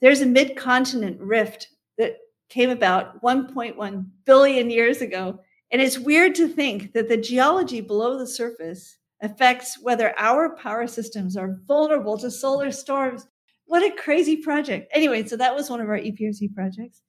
there's 0.00 0.22
a 0.22 0.26
mid 0.26 0.56
continent 0.56 1.20
rift 1.20 1.68
that 1.98 2.16
came 2.48 2.70
about 2.70 3.22
1.1 3.22 4.06
billion 4.24 4.70
years 4.70 5.02
ago. 5.02 5.38
And 5.70 5.82
it's 5.82 5.98
weird 5.98 6.34
to 6.36 6.48
think 6.48 6.94
that 6.94 7.10
the 7.10 7.18
geology 7.18 7.82
below 7.82 8.18
the 8.18 8.26
surface 8.26 8.96
affects 9.20 9.78
whether 9.82 10.18
our 10.18 10.56
power 10.56 10.86
systems 10.86 11.36
are 11.36 11.60
vulnerable 11.66 12.16
to 12.18 12.30
solar 12.30 12.72
storms. 12.72 13.28
What 13.72 13.82
a 13.82 13.96
crazy 13.96 14.36
project. 14.36 14.92
Anyway, 14.92 15.24
so 15.24 15.34
that 15.38 15.54
was 15.54 15.70
one 15.70 15.80
of 15.80 15.88
our 15.88 15.96
EPRC 15.96 16.54
projects. 16.54 17.00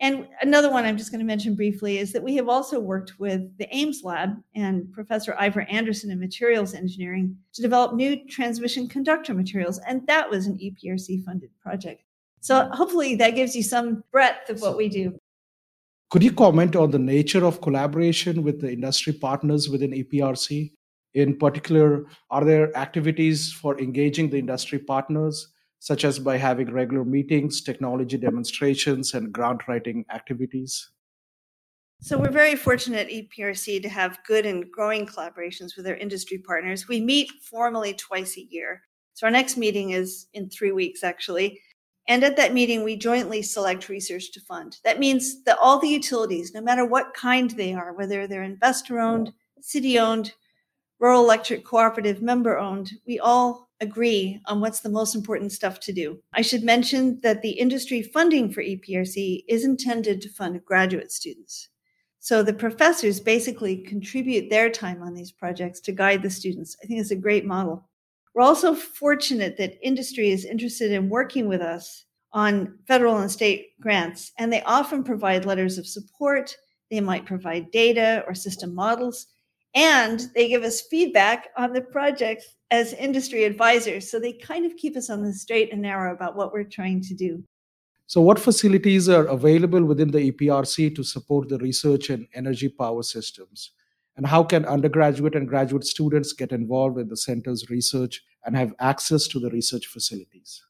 And 0.00 0.28
another 0.42 0.70
one 0.70 0.84
I'm 0.84 0.98
just 0.98 1.10
going 1.10 1.20
to 1.20 1.24
mention 1.24 1.54
briefly 1.54 1.96
is 1.96 2.12
that 2.12 2.22
we 2.22 2.36
have 2.36 2.46
also 2.46 2.78
worked 2.78 3.18
with 3.18 3.56
the 3.56 3.74
Ames 3.74 4.02
Lab 4.04 4.36
and 4.54 4.92
Professor 4.92 5.34
Iver 5.38 5.62
Anderson 5.62 6.10
in 6.10 6.20
materials 6.20 6.74
engineering 6.74 7.38
to 7.54 7.62
develop 7.62 7.94
new 7.94 8.22
transmission 8.28 8.86
conductor 8.86 9.32
materials. 9.32 9.80
And 9.88 10.06
that 10.08 10.28
was 10.28 10.46
an 10.46 10.58
EPRC 10.58 11.24
funded 11.24 11.48
project. 11.58 12.02
So 12.40 12.68
hopefully 12.70 13.14
that 13.14 13.34
gives 13.34 13.56
you 13.56 13.62
some 13.62 14.04
breadth 14.12 14.50
of 14.50 14.60
what 14.60 14.76
we 14.76 14.90
do. 14.90 15.16
Could 16.10 16.22
you 16.22 16.32
comment 16.32 16.76
on 16.76 16.90
the 16.90 16.98
nature 16.98 17.46
of 17.46 17.62
collaboration 17.62 18.42
with 18.42 18.60
the 18.60 18.70
industry 18.70 19.14
partners 19.14 19.70
within 19.70 19.92
EPRC? 19.92 20.70
In 21.14 21.38
particular, 21.38 22.04
are 22.30 22.44
there 22.44 22.76
activities 22.76 23.50
for 23.50 23.80
engaging 23.80 24.28
the 24.28 24.38
industry 24.38 24.80
partners? 24.80 25.48
Such 25.80 26.04
as 26.04 26.18
by 26.18 26.36
having 26.36 26.70
regular 26.70 27.04
meetings, 27.04 27.62
technology 27.62 28.18
demonstrations, 28.18 29.14
and 29.14 29.32
grant 29.32 29.66
writing 29.66 30.04
activities? 30.12 30.90
So, 32.02 32.16
we're 32.18 32.30
very 32.30 32.54
fortunate 32.54 33.08
at 33.08 33.12
EPRC 33.12 33.82
to 33.82 33.88
have 33.88 34.20
good 34.26 34.46
and 34.46 34.70
growing 34.70 35.06
collaborations 35.06 35.76
with 35.76 35.86
our 35.86 35.96
industry 35.96 36.38
partners. 36.38 36.86
We 36.86 37.00
meet 37.00 37.30
formally 37.42 37.94
twice 37.94 38.36
a 38.36 38.42
year. 38.42 38.82
So, 39.14 39.26
our 39.26 39.30
next 39.30 39.56
meeting 39.56 39.90
is 39.90 40.26
in 40.32 40.48
three 40.48 40.72
weeks, 40.72 41.02
actually. 41.02 41.60
And 42.08 42.24
at 42.24 42.36
that 42.36 42.54
meeting, 42.54 42.84
we 42.84 42.96
jointly 42.96 43.42
select 43.42 43.88
research 43.88 44.32
to 44.32 44.40
fund. 44.40 44.78
That 44.84 44.98
means 44.98 45.44
that 45.44 45.58
all 45.60 45.78
the 45.78 45.88
utilities, 45.88 46.52
no 46.52 46.60
matter 46.60 46.84
what 46.84 47.14
kind 47.14 47.50
they 47.50 47.72
are, 47.72 47.92
whether 47.92 48.26
they're 48.26 48.42
investor 48.42 48.98
owned, 48.98 49.32
city 49.60 49.98
owned, 49.98 50.32
rural 50.98 51.22
electric 51.22 51.64
cooperative 51.64 52.20
member 52.20 52.58
owned, 52.58 52.92
we 53.06 53.18
all 53.18 53.69
agree 53.80 54.40
on 54.46 54.60
what's 54.60 54.80
the 54.80 54.90
most 54.90 55.14
important 55.14 55.52
stuff 55.52 55.80
to 55.80 55.92
do. 55.92 56.18
I 56.32 56.42
should 56.42 56.62
mention 56.62 57.20
that 57.22 57.42
the 57.42 57.50
industry 57.50 58.02
funding 58.02 58.52
for 58.52 58.62
EPRC 58.62 59.44
is 59.48 59.64
intended 59.64 60.20
to 60.20 60.28
fund 60.28 60.64
graduate 60.64 61.10
students. 61.10 61.68
So 62.18 62.42
the 62.42 62.52
professors 62.52 63.18
basically 63.18 63.78
contribute 63.78 64.50
their 64.50 64.68
time 64.68 65.02
on 65.02 65.14
these 65.14 65.32
projects 65.32 65.80
to 65.80 65.92
guide 65.92 66.22
the 66.22 66.30
students. 66.30 66.76
I 66.82 66.86
think 66.86 67.00
it's 67.00 67.10
a 67.10 67.16
great 67.16 67.46
model. 67.46 67.88
We're 68.34 68.42
also 68.42 68.74
fortunate 68.74 69.56
that 69.56 69.78
industry 69.82 70.30
is 70.30 70.44
interested 70.44 70.92
in 70.92 71.08
working 71.08 71.48
with 71.48 71.62
us 71.62 72.04
on 72.32 72.78
federal 72.86 73.16
and 73.16 73.30
state 73.30 73.70
grants, 73.80 74.32
and 74.38 74.52
they 74.52 74.62
often 74.62 75.02
provide 75.02 75.46
letters 75.46 75.78
of 75.78 75.86
support. 75.86 76.54
They 76.90 77.00
might 77.00 77.26
provide 77.26 77.70
data 77.70 78.22
or 78.26 78.34
system 78.34 78.74
models, 78.74 79.26
and 79.74 80.20
they 80.34 80.48
give 80.48 80.62
us 80.62 80.82
feedback 80.82 81.48
on 81.56 81.72
the 81.72 81.80
projects 81.80 82.56
as 82.70 82.92
industry 82.94 83.44
advisors. 83.44 84.10
So 84.10 84.18
they 84.18 84.32
kind 84.32 84.64
of 84.64 84.76
keep 84.76 84.96
us 84.96 85.10
on 85.10 85.22
the 85.22 85.32
straight 85.32 85.72
and 85.72 85.82
narrow 85.82 86.12
about 86.12 86.36
what 86.36 86.52
we're 86.52 86.64
trying 86.64 87.00
to 87.02 87.14
do. 87.14 87.42
So, 88.06 88.20
what 88.20 88.40
facilities 88.40 89.08
are 89.08 89.26
available 89.26 89.84
within 89.84 90.10
the 90.10 90.32
EPRC 90.32 90.96
to 90.96 91.04
support 91.04 91.48
the 91.48 91.58
research 91.58 92.10
in 92.10 92.26
energy 92.34 92.68
power 92.68 93.04
systems? 93.04 93.70
And 94.16 94.26
how 94.26 94.42
can 94.42 94.64
undergraduate 94.64 95.36
and 95.36 95.48
graduate 95.48 95.84
students 95.84 96.32
get 96.32 96.50
involved 96.50 96.98
in 96.98 97.08
the 97.08 97.16
center's 97.16 97.70
research 97.70 98.20
and 98.44 98.56
have 98.56 98.74
access 98.80 99.28
to 99.28 99.38
the 99.38 99.50
research 99.50 99.86
facilities? 99.86 100.60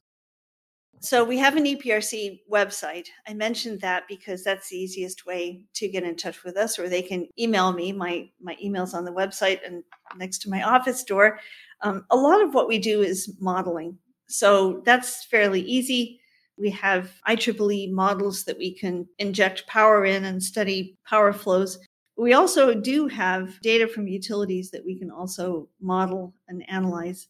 So 1.03 1.25
we 1.25 1.39
have 1.39 1.57
an 1.57 1.65
EPRC 1.65 2.41
website. 2.53 3.09
I 3.27 3.33
mentioned 3.33 3.81
that 3.81 4.05
because 4.07 4.45
that's 4.45 4.69
the 4.69 4.77
easiest 4.77 5.25
way 5.25 5.65
to 5.75 5.89
get 5.89 6.05
in 6.05 6.15
touch 6.15 6.45
with 6.45 6.59
us, 6.59 6.79
or 6.79 6.91
they 6.91 7.01
can 7.01 7.27
email 7.39 7.73
me. 7.73 7.91
My 7.91 8.29
my 8.39 8.55
email's 8.63 8.93
on 8.93 9.07
the 9.07 9.13
website 9.13 9.61
and 9.67 9.83
next 10.17 10.43
to 10.43 10.51
my 10.51 10.63
office 10.63 11.03
door. 11.03 11.41
Um, 11.81 12.05
a 12.11 12.17
lot 12.17 12.43
of 12.43 12.53
what 12.53 12.69
we 12.69 12.79
do 12.79 13.01
is 13.01 13.35
modeling, 13.41 13.97
so 14.29 14.83
that's 14.85 15.25
fairly 15.25 15.63
easy. 15.63 16.21
We 16.59 16.69
have 16.73 17.11
IEEE 17.27 17.91
models 17.93 18.45
that 18.45 18.59
we 18.59 18.75
can 18.75 19.09
inject 19.19 19.67
power 19.67 20.05
in 20.05 20.27
and 20.27 20.43
study 20.43 20.99
power 21.09 21.33
flows. 21.33 21.79
We 22.19 22.35
also 22.35 22.75
do 22.75 23.09
have 23.09 23.59
data 23.63 23.89
from 23.89 24.07
utilities 24.07 24.71
that 24.73 24.85
we 24.85 24.99
can 24.99 25.11
also 25.11 25.71
model 25.81 26.35
and 26.49 26.69
analyze. 26.69 27.29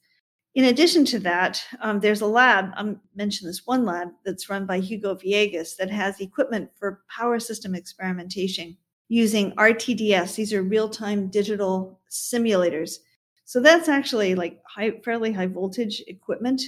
In 0.56 0.64
addition 0.64 1.04
to 1.06 1.20
that, 1.20 1.62
um, 1.80 2.00
there's 2.00 2.22
a 2.22 2.26
lab, 2.26 2.72
I 2.76 2.96
mentioned 3.14 3.48
this 3.48 3.66
one 3.66 3.84
lab 3.84 4.08
that's 4.24 4.50
run 4.50 4.66
by 4.66 4.80
Hugo 4.80 5.14
Villegas 5.14 5.76
that 5.76 5.90
has 5.90 6.20
equipment 6.20 6.70
for 6.76 7.02
power 7.08 7.38
system 7.38 7.74
experimentation 7.74 8.76
using 9.08 9.52
RTDS. 9.52 10.34
These 10.34 10.52
are 10.52 10.62
real 10.62 10.88
time 10.88 11.28
digital 11.28 12.00
simulators. 12.10 12.96
So 13.44 13.60
that's 13.60 13.88
actually 13.88 14.34
like 14.34 14.60
high, 14.66 14.92
fairly 15.04 15.32
high 15.32 15.46
voltage 15.46 16.02
equipment 16.08 16.62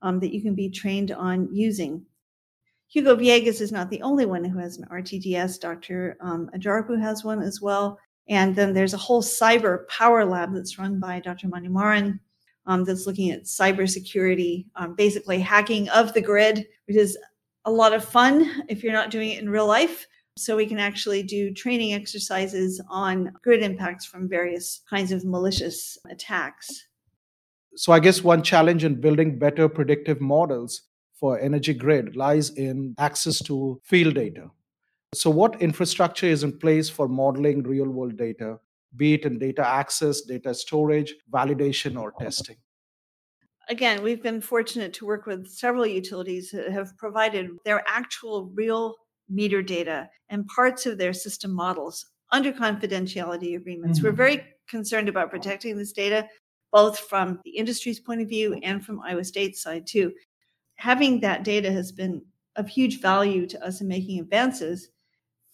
um, 0.00 0.18
that 0.20 0.32
you 0.32 0.40
can 0.40 0.54
be 0.54 0.70
trained 0.70 1.12
on 1.12 1.54
using. 1.54 2.06
Hugo 2.88 3.16
Villegas 3.16 3.60
is 3.60 3.72
not 3.72 3.90
the 3.90 4.00
only 4.00 4.24
one 4.24 4.44
who 4.44 4.58
has 4.58 4.78
an 4.78 4.86
RTDS. 4.90 5.60
Dr. 5.60 6.16
Um, 6.20 6.48
Ajjarapu 6.56 6.98
has 7.00 7.22
one 7.22 7.42
as 7.42 7.60
well. 7.60 7.98
And 8.28 8.56
then 8.56 8.72
there's 8.72 8.94
a 8.94 8.98
whole 8.98 9.22
cyber 9.22 9.86
power 9.88 10.24
lab 10.24 10.54
that's 10.54 10.78
run 10.78 10.98
by 10.98 11.20
Dr. 11.20 11.48
Manimaran 11.48 12.18
um, 12.66 12.84
that's 12.84 13.06
looking 13.06 13.30
at 13.30 13.44
cybersecurity, 13.44 14.66
um, 14.76 14.94
basically 14.94 15.38
hacking 15.38 15.88
of 15.90 16.12
the 16.12 16.20
grid, 16.20 16.66
which 16.86 16.96
is 16.96 17.16
a 17.64 17.70
lot 17.70 17.92
of 17.92 18.04
fun 18.04 18.64
if 18.68 18.82
you're 18.82 18.92
not 18.92 19.10
doing 19.10 19.30
it 19.30 19.40
in 19.40 19.50
real 19.50 19.66
life. 19.66 20.06
So 20.38 20.56
we 20.56 20.66
can 20.66 20.78
actually 20.78 21.22
do 21.22 21.52
training 21.52 21.94
exercises 21.94 22.80
on 22.90 23.32
grid 23.42 23.62
impacts 23.62 24.04
from 24.04 24.28
various 24.28 24.82
kinds 24.88 25.10
of 25.10 25.24
malicious 25.24 25.96
attacks. 26.10 26.88
So 27.74 27.92
I 27.92 28.00
guess 28.00 28.22
one 28.22 28.42
challenge 28.42 28.84
in 28.84 29.00
building 29.00 29.38
better 29.38 29.68
predictive 29.68 30.20
models 30.20 30.82
for 31.18 31.38
energy 31.40 31.72
grid 31.72 32.16
lies 32.16 32.50
in 32.50 32.94
access 32.98 33.38
to 33.44 33.80
field 33.84 34.14
data. 34.14 34.50
So 35.14 35.30
what 35.30 35.62
infrastructure 35.62 36.26
is 36.26 36.42
in 36.42 36.58
place 36.58 36.90
for 36.90 37.08
modeling 37.08 37.62
real 37.62 37.88
world 37.88 38.16
data 38.18 38.58
be 38.96 39.14
it 39.14 39.24
in 39.24 39.38
data 39.38 39.66
access, 39.66 40.22
data 40.22 40.54
storage, 40.54 41.14
validation, 41.32 42.00
or 42.00 42.12
testing. 42.18 42.56
Again, 43.68 44.02
we've 44.02 44.22
been 44.22 44.40
fortunate 44.40 44.92
to 44.94 45.06
work 45.06 45.26
with 45.26 45.48
several 45.48 45.86
utilities 45.86 46.50
that 46.52 46.70
have 46.70 46.96
provided 46.96 47.50
their 47.64 47.82
actual 47.88 48.46
real 48.54 48.94
meter 49.28 49.60
data 49.60 50.08
and 50.28 50.46
parts 50.46 50.86
of 50.86 50.98
their 50.98 51.12
system 51.12 51.52
models 51.52 52.06
under 52.30 52.52
confidentiality 52.52 53.56
agreements. 53.56 53.98
Mm-hmm. 53.98 54.06
We're 54.06 54.12
very 54.12 54.44
concerned 54.68 55.08
about 55.08 55.30
protecting 55.30 55.76
this 55.76 55.92
data, 55.92 56.28
both 56.72 56.98
from 56.98 57.40
the 57.44 57.50
industry's 57.50 58.00
point 58.00 58.20
of 58.20 58.28
view 58.28 58.58
and 58.62 58.84
from 58.84 59.00
Iowa 59.00 59.24
State's 59.24 59.62
side, 59.62 59.86
too. 59.86 60.12
Having 60.76 61.20
that 61.20 61.42
data 61.42 61.72
has 61.72 61.90
been 61.90 62.22
of 62.56 62.68
huge 62.68 63.00
value 63.00 63.46
to 63.46 63.64
us 63.66 63.80
in 63.80 63.88
making 63.88 64.20
advances 64.20 64.88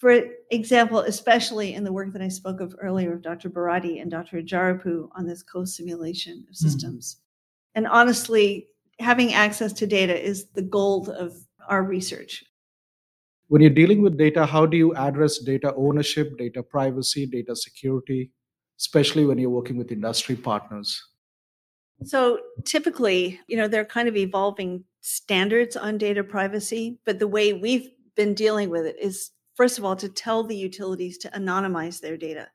for 0.02 0.20
example, 0.50 0.98
especially 0.98 1.74
in 1.74 1.84
the 1.84 1.92
work 1.92 2.12
that 2.12 2.20
I 2.20 2.26
spoke 2.26 2.60
of 2.60 2.74
earlier 2.80 3.12
of 3.12 3.22
Dr. 3.22 3.48
Bharati 3.48 4.00
and 4.00 4.10
Dr. 4.10 4.42
Ajjarapu 4.42 5.08
on 5.14 5.28
this 5.28 5.44
co-simulation 5.44 6.38
of 6.38 6.38
mm-hmm. 6.40 6.54
systems. 6.54 7.14
Mm-hmm. 7.14 7.76
And 7.76 7.86
honestly, 7.86 8.66
having 8.98 9.32
access 9.32 9.72
to 9.74 9.86
data 9.86 10.20
is 10.20 10.48
the 10.54 10.62
gold 10.62 11.08
of 11.08 11.34
our 11.68 11.84
research. 11.84 12.42
When 13.46 13.62
you're 13.62 13.70
dealing 13.70 14.02
with 14.02 14.18
data, 14.18 14.44
how 14.44 14.66
do 14.66 14.76
you 14.76 14.92
address 14.96 15.38
data 15.38 15.72
ownership, 15.76 16.36
data 16.36 16.64
privacy, 16.64 17.24
data 17.24 17.54
security, 17.54 18.32
especially 18.80 19.24
when 19.24 19.38
you're 19.38 19.50
working 19.50 19.76
with 19.76 19.92
industry 19.92 20.34
partners? 20.34 21.00
So 22.02 22.40
typically, 22.64 23.38
you 23.46 23.56
know, 23.56 23.68
they're 23.68 23.84
kind 23.84 24.08
of 24.08 24.16
evolving 24.16 24.82
standards 25.00 25.76
on 25.76 25.96
data 25.96 26.24
privacy, 26.24 26.98
but 27.06 27.20
the 27.20 27.28
way 27.28 27.52
we've 27.52 27.88
been 28.16 28.34
dealing 28.34 28.68
with 28.68 28.84
it 28.84 28.96
is 29.00 29.30
first 29.54 29.78
of 29.78 29.84
all, 29.84 29.96
to 29.96 30.08
tell 30.08 30.42
the 30.42 30.56
utilities 30.56 31.18
to 31.18 31.30
anonymize 31.30 32.00
their 32.00 32.16
data. 32.16 32.48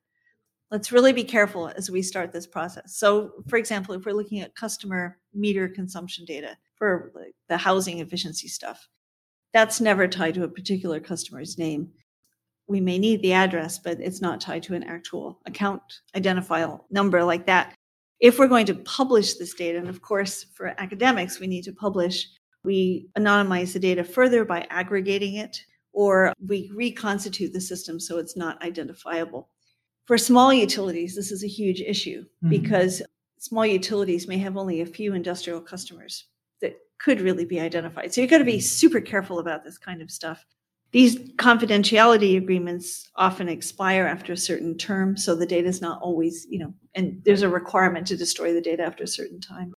Let's 0.71 0.91
really 0.91 1.13
be 1.13 1.23
careful 1.23 1.71
as 1.77 1.89
we 1.89 2.01
start 2.01 2.33
this 2.33 2.47
process. 2.47 2.97
So, 2.97 3.31
for 3.47 3.57
example, 3.57 3.95
if 3.95 4.05
we're 4.05 4.11
looking 4.11 4.41
at 4.41 4.55
customer 4.55 5.17
meter 5.33 5.69
consumption 5.69 6.25
data 6.25 6.57
for 6.75 7.13
the 7.47 7.57
housing 7.57 7.99
efficiency 7.99 8.47
stuff, 8.49 8.87
that's 9.53 9.79
never 9.79 10.07
tied 10.07 10.33
to 10.35 10.43
a 10.43 10.49
particular 10.49 10.99
customer's 10.99 11.57
name. 11.57 11.89
We 12.67 12.81
may 12.81 12.99
need 12.99 13.21
the 13.21 13.31
address, 13.31 13.79
but 13.79 14.01
it's 14.01 14.21
not 14.21 14.41
tied 14.41 14.63
to 14.63 14.75
an 14.75 14.83
actual 14.83 15.39
account 15.45 15.81
identifiable 16.15 16.85
number 16.91 17.23
like 17.23 17.45
that. 17.45 17.73
If 18.19 18.37
we're 18.37 18.47
going 18.47 18.65
to 18.65 18.75
publish 18.75 19.35
this 19.35 19.53
data, 19.53 19.77
and 19.77 19.87
of 19.87 20.01
course, 20.01 20.43
for 20.53 20.73
academics, 20.77 21.39
we 21.39 21.47
need 21.47 21.63
to 21.63 21.71
publish, 21.71 22.27
we 22.65 23.07
anonymize 23.17 23.71
the 23.71 23.79
data 23.79 24.03
further 24.03 24.43
by 24.43 24.67
aggregating 24.69 25.35
it 25.35 25.61
or 25.97 26.31
we 26.45 26.69
reconstitute 26.75 27.51
the 27.53 27.59
system 27.59 27.99
so 27.99 28.19
it's 28.19 28.37
not 28.37 28.61
identifiable. 28.61 29.49
For 30.05 30.15
small 30.15 30.53
utilities, 30.53 31.15
this 31.15 31.31
is 31.31 31.43
a 31.43 31.47
huge 31.47 31.81
issue 31.81 32.21
mm-hmm. 32.21 32.49
because 32.49 33.01
small 33.39 33.65
utilities 33.65 34.27
may 34.27 34.37
have 34.37 34.57
only 34.57 34.81
a 34.81 34.85
few 34.85 35.15
industrial 35.15 35.59
customers 35.59 36.27
that 36.61 36.75
could 36.99 37.19
really 37.19 37.45
be 37.45 37.59
identified. 37.59 38.13
So 38.13 38.21
you've 38.21 38.29
got 38.29 38.37
to 38.37 38.43
be 38.43 38.59
super 38.59 39.01
careful 39.01 39.39
about 39.39 39.63
this 39.63 39.79
kind 39.79 40.03
of 40.03 40.11
stuff. 40.11 40.45
These 40.91 41.17
confidentiality 41.37 42.37
agreements 42.37 43.09
often 43.15 43.49
expire 43.49 44.05
after 44.05 44.33
a 44.33 44.37
certain 44.37 44.77
term, 44.77 45.17
so 45.17 45.33
the 45.33 45.47
data 45.47 45.67
is 45.67 45.81
not 45.81 45.99
always, 45.99 46.45
you 46.47 46.59
know, 46.59 46.75
and 46.93 47.23
there's 47.25 47.41
a 47.41 47.49
requirement 47.49 48.05
to 48.07 48.15
destroy 48.15 48.53
the 48.53 48.61
data 48.61 48.83
after 48.83 49.03
a 49.03 49.07
certain 49.07 49.41
time. 49.41 49.73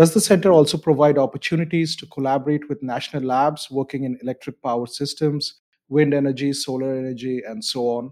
Does 0.00 0.14
the 0.14 0.20
center 0.22 0.50
also 0.50 0.78
provide 0.78 1.18
opportunities 1.18 1.94
to 1.96 2.06
collaborate 2.06 2.70
with 2.70 2.82
national 2.82 3.22
labs 3.22 3.70
working 3.70 4.04
in 4.04 4.18
electric 4.22 4.62
power 4.62 4.86
systems 4.86 5.60
wind 5.90 6.14
energy, 6.14 6.54
solar 6.54 6.94
energy, 6.94 7.42
and 7.46 7.62
so 7.62 7.86
on. 7.86 8.10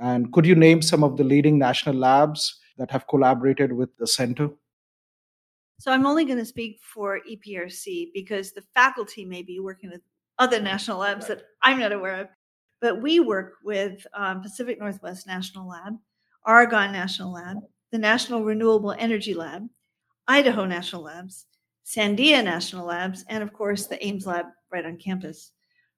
And 0.00 0.32
could 0.32 0.44
you 0.44 0.56
name 0.56 0.82
some 0.82 1.04
of 1.04 1.16
the 1.16 1.22
leading 1.22 1.60
national 1.60 1.94
labs 1.94 2.58
that 2.76 2.90
have 2.90 3.06
collaborated 3.06 3.72
with 3.72 3.96
the 3.98 4.06
center? 4.08 4.50
So 5.78 5.92
I'm 5.92 6.06
only 6.06 6.24
going 6.24 6.38
to 6.38 6.44
speak 6.44 6.80
for 6.82 7.20
EPRC 7.30 8.08
because 8.12 8.50
the 8.50 8.64
faculty 8.74 9.24
may 9.24 9.44
be 9.44 9.60
working 9.60 9.90
with 9.90 10.00
other 10.40 10.60
national 10.60 10.98
labs 10.98 11.28
that 11.28 11.44
I'm 11.62 11.78
not 11.78 11.92
aware 11.92 12.16
of. 12.16 12.28
But 12.80 13.00
we 13.00 13.20
work 13.20 13.58
with 13.62 14.04
um, 14.12 14.42
Pacific 14.42 14.80
Northwest 14.80 15.28
National 15.28 15.68
Lab, 15.68 15.94
Argonne 16.44 16.90
National 16.90 17.32
Lab, 17.32 17.58
the 17.92 17.98
National 17.98 18.42
Renewable 18.42 18.96
Energy 18.98 19.34
Lab, 19.34 19.68
Idaho 20.28 20.64
National 20.64 21.02
Labs, 21.02 21.46
Sandia 21.84 22.42
National 22.44 22.86
Labs, 22.86 23.24
and 23.28 23.42
of 23.42 23.52
course 23.52 23.86
the 23.86 24.04
Ames 24.04 24.26
Lab 24.26 24.46
right 24.72 24.84
on 24.84 24.96
campus. 24.96 25.52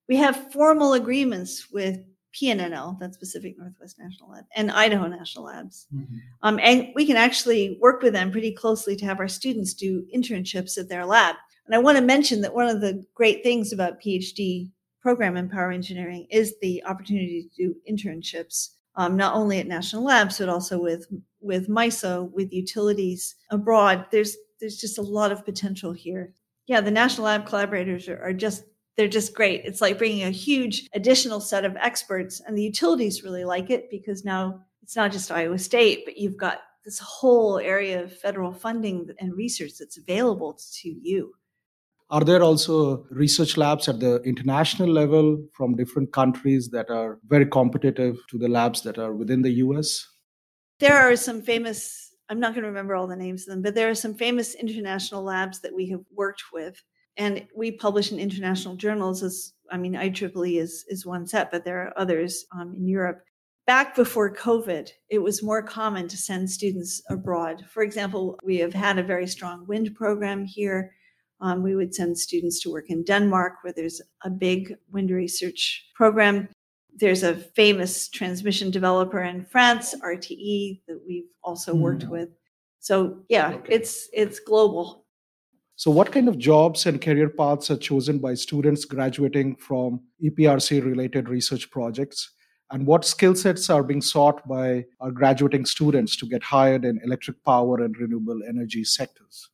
We 0.09 0.17
have 0.17 0.53
formal 0.53 0.95
agreements 0.95 1.71
with 1.71 1.99
PNNL, 2.35 2.99
that's 2.99 3.17
Pacific 3.17 3.55
Northwest 3.59 3.99
National 3.99 4.31
Lab, 4.31 4.45
and 4.57 4.71
Idaho 4.71 5.07
National 5.07 5.45
Labs. 5.45 5.87
Mm-hmm. 5.95 6.17
Um, 6.43 6.59
and 6.63 6.89
we 6.95 7.07
can 7.07 7.17
actually 7.17 7.79
work 7.81 8.03
with 8.03 8.13
them 8.13 8.33
pretty 8.33 8.53
closely 8.53 8.97
to 8.97 9.05
have 9.05 9.21
our 9.21 9.29
students 9.29 9.73
do 9.73 10.05
internships 10.15 10.77
at 10.77 10.89
their 10.89 11.07
lab. 11.07 11.37
And 11.67 11.75
I 11.75 11.79
want 11.79 11.97
to 11.97 12.05
mention 12.05 12.41
that 12.41 12.55
one 12.55 12.69
of 12.69 12.81
the 12.81 13.05
great 13.15 13.43
things 13.43 13.73
about 13.73 14.01
PhD 14.01 14.71
program 15.01 15.37
in 15.37 15.49
power 15.49 15.71
engineering 15.71 16.27
is 16.31 16.55
the 16.61 16.83
opportunity 16.85 17.49
to 17.49 17.63
do 17.63 17.77
internships, 17.89 18.71
um, 18.97 19.17
not 19.17 19.35
only 19.35 19.59
at 19.61 19.67
national 19.67 20.05
labs 20.05 20.39
but 20.39 20.49
also 20.49 20.81
with 20.81 21.07
with 21.45 21.69
MISO, 21.69 22.31
with 22.33 22.53
utilities 22.53 23.37
abroad. 23.51 24.07
There's 24.11 24.37
there's 24.61 24.77
just 24.77 24.99
a 24.99 25.03
lot 25.03 25.33
of 25.33 25.45
potential 25.45 25.93
here. 25.93 26.33
Yeah, 26.67 26.81
the 26.81 26.91
national 26.91 27.27
lab 27.27 27.47
collaborators 27.47 28.09
are, 28.09 28.21
are 28.23 28.33
just 28.33 28.65
they're 28.97 29.09
just 29.09 29.35
great. 29.35 29.63
It's 29.65 29.81
like 29.81 29.99
bringing 29.99 30.25
a 30.25 30.31
huge 30.31 30.89
additional 30.95 31.41
set 31.41 31.65
of 31.65 31.77
experts, 31.77 32.41
and 32.41 32.57
the 32.57 32.63
utilities 32.63 33.23
really 33.23 33.45
like 33.45 33.71
it 33.71 33.91
because 33.91 34.25
now 34.25 34.65
it's 34.83 34.97
not 34.97 35.13
just 35.13 35.31
Iowa 35.31 35.59
State, 35.59 36.05
but 36.05 36.17
you've 36.17 36.37
got 36.37 36.61
this 36.85 36.99
whole 36.99 37.59
area 37.59 38.03
of 38.03 38.13
federal 38.13 38.53
funding 38.53 39.09
and 39.19 39.35
research 39.35 39.73
that's 39.79 39.97
available 39.97 40.59
to 40.81 40.89
you. 40.89 41.35
Are 42.11 42.23
there 42.23 42.43
also 42.43 43.07
research 43.11 43.57
labs 43.57 43.89
at 43.89 44.01
the 44.01 44.23
international 44.23 44.89
level 44.89 45.43
from 45.55 45.75
different 45.75 46.13
countries 46.13 46.69
that 46.69 46.91
are 46.91 47.19
very 47.27 47.47
competitive 47.47 48.19
to 48.29 48.39
the 48.39 48.49
labs 48.49 48.83
that 48.83 48.99
are 48.99 49.15
within 49.15 49.43
the 49.43 49.53
US? 49.65 50.07
There 50.85 50.99
are 50.99 51.17
some 51.17 51.41
famous, 51.41 52.15
I'm 52.29 52.39
not 52.39 52.53
going 52.53 52.65
to 52.65 52.69
remember 52.69 52.95
all 52.95 53.07
the 53.07 53.17
names 53.17 53.43
of 53.43 53.55
them, 53.55 53.63
but 53.63 53.75
there 53.75 53.89
are 53.89 53.95
some 53.95 54.13
famous 54.15 54.55
international 54.55 55.23
labs 55.23 55.61
that 55.61 55.75
we 55.75 55.89
have 55.89 56.03
worked 56.13 56.43
with. 56.53 56.83
And 57.17 57.47
we 57.57 57.71
publish 57.73 58.13
in 58.13 58.19
international 58.19 58.77
journals 58.77 59.23
as, 59.23 59.55
I 59.71 59.79
mean, 59.79 59.95
IEEE 59.95 60.61
is, 60.61 60.85
is 60.89 61.07
one 61.07 61.27
set, 61.27 61.51
but 61.51 61.65
there 61.65 61.81
are 61.81 61.99
others 61.99 62.45
um, 62.55 62.75
in 62.75 62.87
Europe. 62.87 63.23
Back 63.67 63.97
before 63.97 64.35
COVID, 64.35 64.91
it 65.09 65.21
was 65.21 65.43
more 65.43 65.63
common 65.63 66.07
to 66.09 66.19
send 66.19 66.51
students 66.51 67.01
abroad. 67.09 67.65
For 67.71 67.83
example, 67.83 68.39
we 68.45 68.59
have 68.59 68.75
had 68.75 68.99
a 68.99 69.03
very 69.03 69.27
strong 69.27 69.67
wind 69.67 69.95
program 69.95 70.45
here 70.45 70.93
um, 71.41 71.63
we 71.63 71.75
would 71.75 71.95
send 71.95 72.19
students 72.19 72.61
to 72.63 72.71
work 72.71 72.91
in 72.91 73.05
Denmark, 73.05 73.55
where 73.63 73.73
there's 73.73 74.01
a 74.23 74.31
big 74.31 74.75
wind 74.93 75.11
research 75.11 75.87
program. 75.95 76.49
There's 76.97 77.23
a 77.23 77.35
famous 77.35 78.09
transmission 78.09 78.71
developer 78.71 79.23
in 79.23 79.45
France, 79.45 79.95
RTE, 80.01 80.83
that 80.87 81.01
we've 81.07 81.29
also 81.43 81.75
worked 81.75 82.05
mm. 82.05 82.11
with. 82.11 82.29
So 82.81 83.23
yeah, 83.29 83.55
okay. 83.55 83.75
it's 83.75 84.09
it's 84.13 84.39
global. 84.41 85.05
So, 85.77 85.91
what 85.91 86.13
kind 86.13 86.29
of 86.29 86.39
jobs 86.39 86.87
and 86.87 87.01
career 87.01 87.29
paths 87.29 87.69
are 87.71 87.77
chosen 87.77 88.19
by 88.21 88.35
students 88.35 88.85
graduating 88.85 89.57
from 89.57 90.01
EPRC 90.23 90.85
related 90.85 91.29
research 91.29 91.71
projects? 91.71 92.31
And 92.71 92.87
what 92.87 93.05
skill 93.05 93.35
sets 93.35 93.69
are 93.71 93.83
being 93.83 94.01
sought 94.01 94.47
by 94.49 94.85
our 95.01 95.11
graduating 95.11 95.67
students 95.67 96.17
to 96.17 96.27
get 96.27 96.43
hired 96.43 96.85
in 96.85 97.01
electric 97.05 97.43
power 97.45 97.83
and 97.83 97.97
renewable 97.99 98.41
energy 98.49 98.85
sectors? 98.85 99.51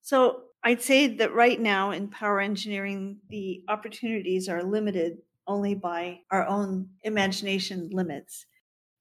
So, 0.00 0.44
I'd 0.64 0.82
say 0.82 1.08
that 1.08 1.34
right 1.34 1.60
now 1.60 1.90
in 1.90 2.08
power 2.08 2.40
engineering, 2.40 3.18
the 3.28 3.64
opportunities 3.68 4.48
are 4.48 4.62
limited 4.62 5.18
only 5.48 5.74
by 5.74 6.20
our 6.30 6.46
own 6.46 6.88
imagination 7.02 7.88
limits. 7.90 8.46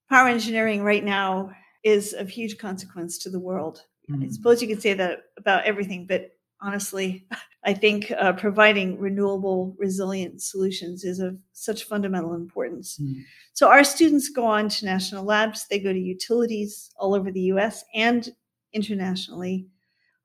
Power 0.10 0.28
engineering 0.28 0.84
right 0.84 1.04
now 1.04 1.52
is 1.84 2.14
of 2.14 2.30
huge 2.30 2.58
consequence 2.58 3.18
to 3.20 3.30
the 3.30 3.40
world. 3.40 3.84
Mm. 4.10 4.26
I 4.26 4.30
suppose 4.30 4.62
you 4.62 4.68
could 4.68 4.82
say 4.82 4.94
that 4.94 5.20
about 5.38 5.66
everything, 5.66 6.08
but 6.08 6.32
honestly, 6.62 7.28
I 7.64 7.74
think 7.74 8.12
uh, 8.12 8.34
providing 8.34 8.98
renewable, 8.98 9.76
resilient 9.78 10.42
solutions 10.42 11.04
is 11.04 11.20
of 11.20 11.38
such 11.52 11.84
fundamental 11.84 12.34
importance. 12.34 12.98
Mm. 12.98 13.24
So, 13.54 13.68
our 13.68 13.84
students 13.84 14.30
go 14.30 14.46
on 14.46 14.70
to 14.70 14.86
national 14.86 15.26
labs, 15.26 15.68
they 15.68 15.80
go 15.80 15.92
to 15.92 16.00
utilities 16.00 16.90
all 16.98 17.14
over 17.14 17.30
the 17.32 17.42
US 17.42 17.84
and 17.94 18.30
internationally 18.72 19.68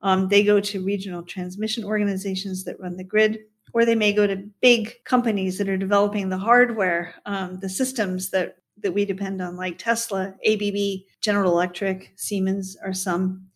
um, 0.03 0.29
they 0.29 0.43
go 0.43 0.61
to 0.61 0.85
regional 0.85 1.23
transmission 1.23 1.85
organizations 1.85 2.65
that 2.65 2.81
run 2.81 2.97
the 2.97 3.05
grid, 3.05 3.41
or 3.73 3.85
they 3.85 3.95
may 3.95 4.13
go 4.13 4.27
to 4.27 4.49
big 4.61 4.95
companies 5.05 5.59
that 5.59 5.69
are 5.69 5.77
developing 5.77 6.29
the 6.29 6.39
hardware, 6.39 7.15
um, 7.27 7.59
the 7.61 7.69
systems 7.69 8.31
that 8.31 8.57
that 8.83 8.93
we 8.93 9.05
depend 9.05 9.41
on, 9.41 9.57
like 9.57 9.79
Tesla, 9.79 10.35
ABB, 10.47 11.05
General 11.21 11.53
Electric, 11.53 12.13
Siemens, 12.17 12.77
are 12.85 12.93
some. 12.93 13.47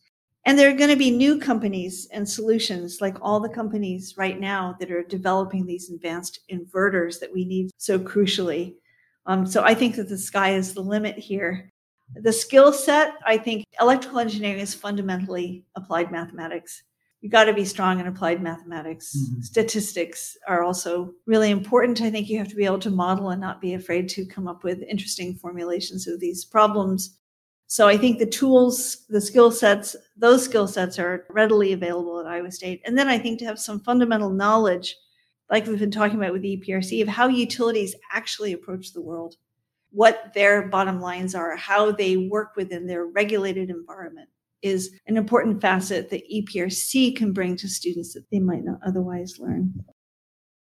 And 0.45 0.57
there 0.57 0.71
are 0.71 0.77
going 0.77 0.91
to 0.91 0.97
be 0.97 1.11
new 1.11 1.41
companies 1.41 2.07
and 2.13 2.29
solutions, 2.29 3.01
like 3.01 3.17
all 3.21 3.41
the 3.41 3.49
companies 3.49 4.15
right 4.17 4.39
now 4.39 4.77
that 4.79 4.93
are 4.93 5.03
developing 5.03 5.67
these 5.67 5.91
advanced 5.91 6.41
inverters 6.53 7.19
that 7.19 7.33
we 7.33 7.45
need 7.45 7.71
so 7.79 7.99
crucially. 7.99 8.75
Um, 9.27 9.45
so 9.45 9.65
I 9.65 9.75
think 9.75 9.97
that 9.97 10.09
the 10.09 10.19
sky 10.19 10.55
is 10.55 10.73
the 10.73 10.83
limit 10.83 11.19
here. 11.19 11.73
The 12.15 12.33
skill 12.33 12.73
set, 12.73 13.15
I 13.27 13.37
think 13.37 13.65
electrical 13.81 14.21
engineering 14.21 14.61
is 14.61 14.73
fundamentally 14.73 15.65
applied 15.75 16.13
mathematics. 16.13 16.85
You 17.21 17.31
got 17.31 17.45
to 17.45 17.55
be 17.55 17.65
strong 17.65 17.99
in 17.99 18.07
applied 18.07 18.43
mathematics. 18.43 19.17
Mm-hmm. 19.17 19.41
Statistics 19.41 20.37
are 20.47 20.63
also 20.63 21.13
really 21.27 21.51
important. 21.51 22.03
I 22.03 22.11
think 22.11 22.29
you 22.29 22.39
have 22.39 22.49
to 22.49 22.55
be 22.55 22.65
able 22.65 22.79
to 22.81 22.91
model 22.91 23.31
and 23.31 23.41
not 23.41 23.61
be 23.61 23.75
afraid 23.75 24.09
to 24.11 24.27
come 24.27 24.47
up 24.47 24.65
with 24.65 24.83
interesting 24.83 25.35
formulations 25.35 26.07
of 26.07 26.21
these 26.21 26.45
problems. 26.45 27.19
So 27.69 27.89
I 27.89 27.97
think 27.97 28.19
the 28.19 28.27
tools, 28.27 29.07
the 29.09 29.21
skill 29.21 29.51
sets, 29.51 29.97
those 30.17 30.45
skill 30.45 30.69
sets 30.69 30.99
are 30.99 31.27
readily 31.31 31.73
available 31.73 32.21
at 32.21 32.27
Iowa 32.27 32.53
State. 32.53 32.81
And 32.85 32.97
then 32.97 33.09
I 33.09 33.19
think 33.19 33.41
to 33.41 33.45
have 33.47 33.59
some 33.59 33.81
fundamental 33.81 34.31
knowledge, 34.31 34.95
like 35.51 35.67
we've 35.67 35.81
been 35.81 35.91
talking 35.91 36.19
about 36.19 36.33
with 36.33 36.43
the 36.43 36.63
EPRC, 36.63 37.03
of 37.03 37.09
how 37.09 37.29
utilities 37.29 37.97
actually 38.13 38.53
approach 38.53 38.93
the 38.93 39.03
world 39.03 39.37
what 39.91 40.33
their 40.35 40.69
bottom 40.69 41.01
lines 41.01 41.35
are, 41.35 41.57
how 41.57 41.91
they 41.91 42.17
work 42.17 42.55
within 42.55 42.87
their 42.87 43.07
regulated 43.07 43.71
environment 43.71 44.29
is 44.63 44.91
an 45.07 45.17
important 45.17 45.61
facet 45.61 46.11
that 46.11 46.23
EPRC 46.31 47.17
can 47.17 47.33
bring 47.33 47.57
to 47.57 47.69
students 47.69 48.15
that 48.15 48.25
they 48.31 48.41
might 48.41 48.65
not 48.65 48.79
otherwise 48.87 49.39
learn. 49.39 49.73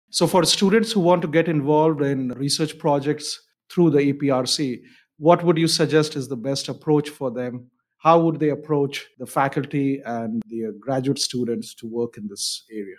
So, 0.10 0.28
for 0.28 0.44
students 0.44 0.92
who 0.92 1.00
want 1.00 1.22
to 1.24 1.28
get 1.28 1.48
involved 1.48 2.02
in 2.02 2.30
research 2.30 2.78
projects 2.78 3.42
through 3.70 3.92
the 3.92 4.14
EPRC, 4.14 4.82
what 5.18 5.44
would 5.44 5.58
you 5.58 5.68
suggest 5.68 6.16
is 6.16 6.28
the 6.28 6.36
best 6.36 6.70
approach 6.70 7.10
for 7.10 7.32
them? 7.32 7.68
How 7.98 8.20
would 8.20 8.40
they 8.40 8.50
approach 8.50 9.08
the 9.18 9.26
faculty 9.26 10.02
and 10.06 10.42
the 10.48 10.76
graduate 10.80 11.20
students 11.20 11.74
to 11.76 11.88
work 11.88 12.18
in 12.18 12.28
this 12.28 12.66
area? 12.72 12.98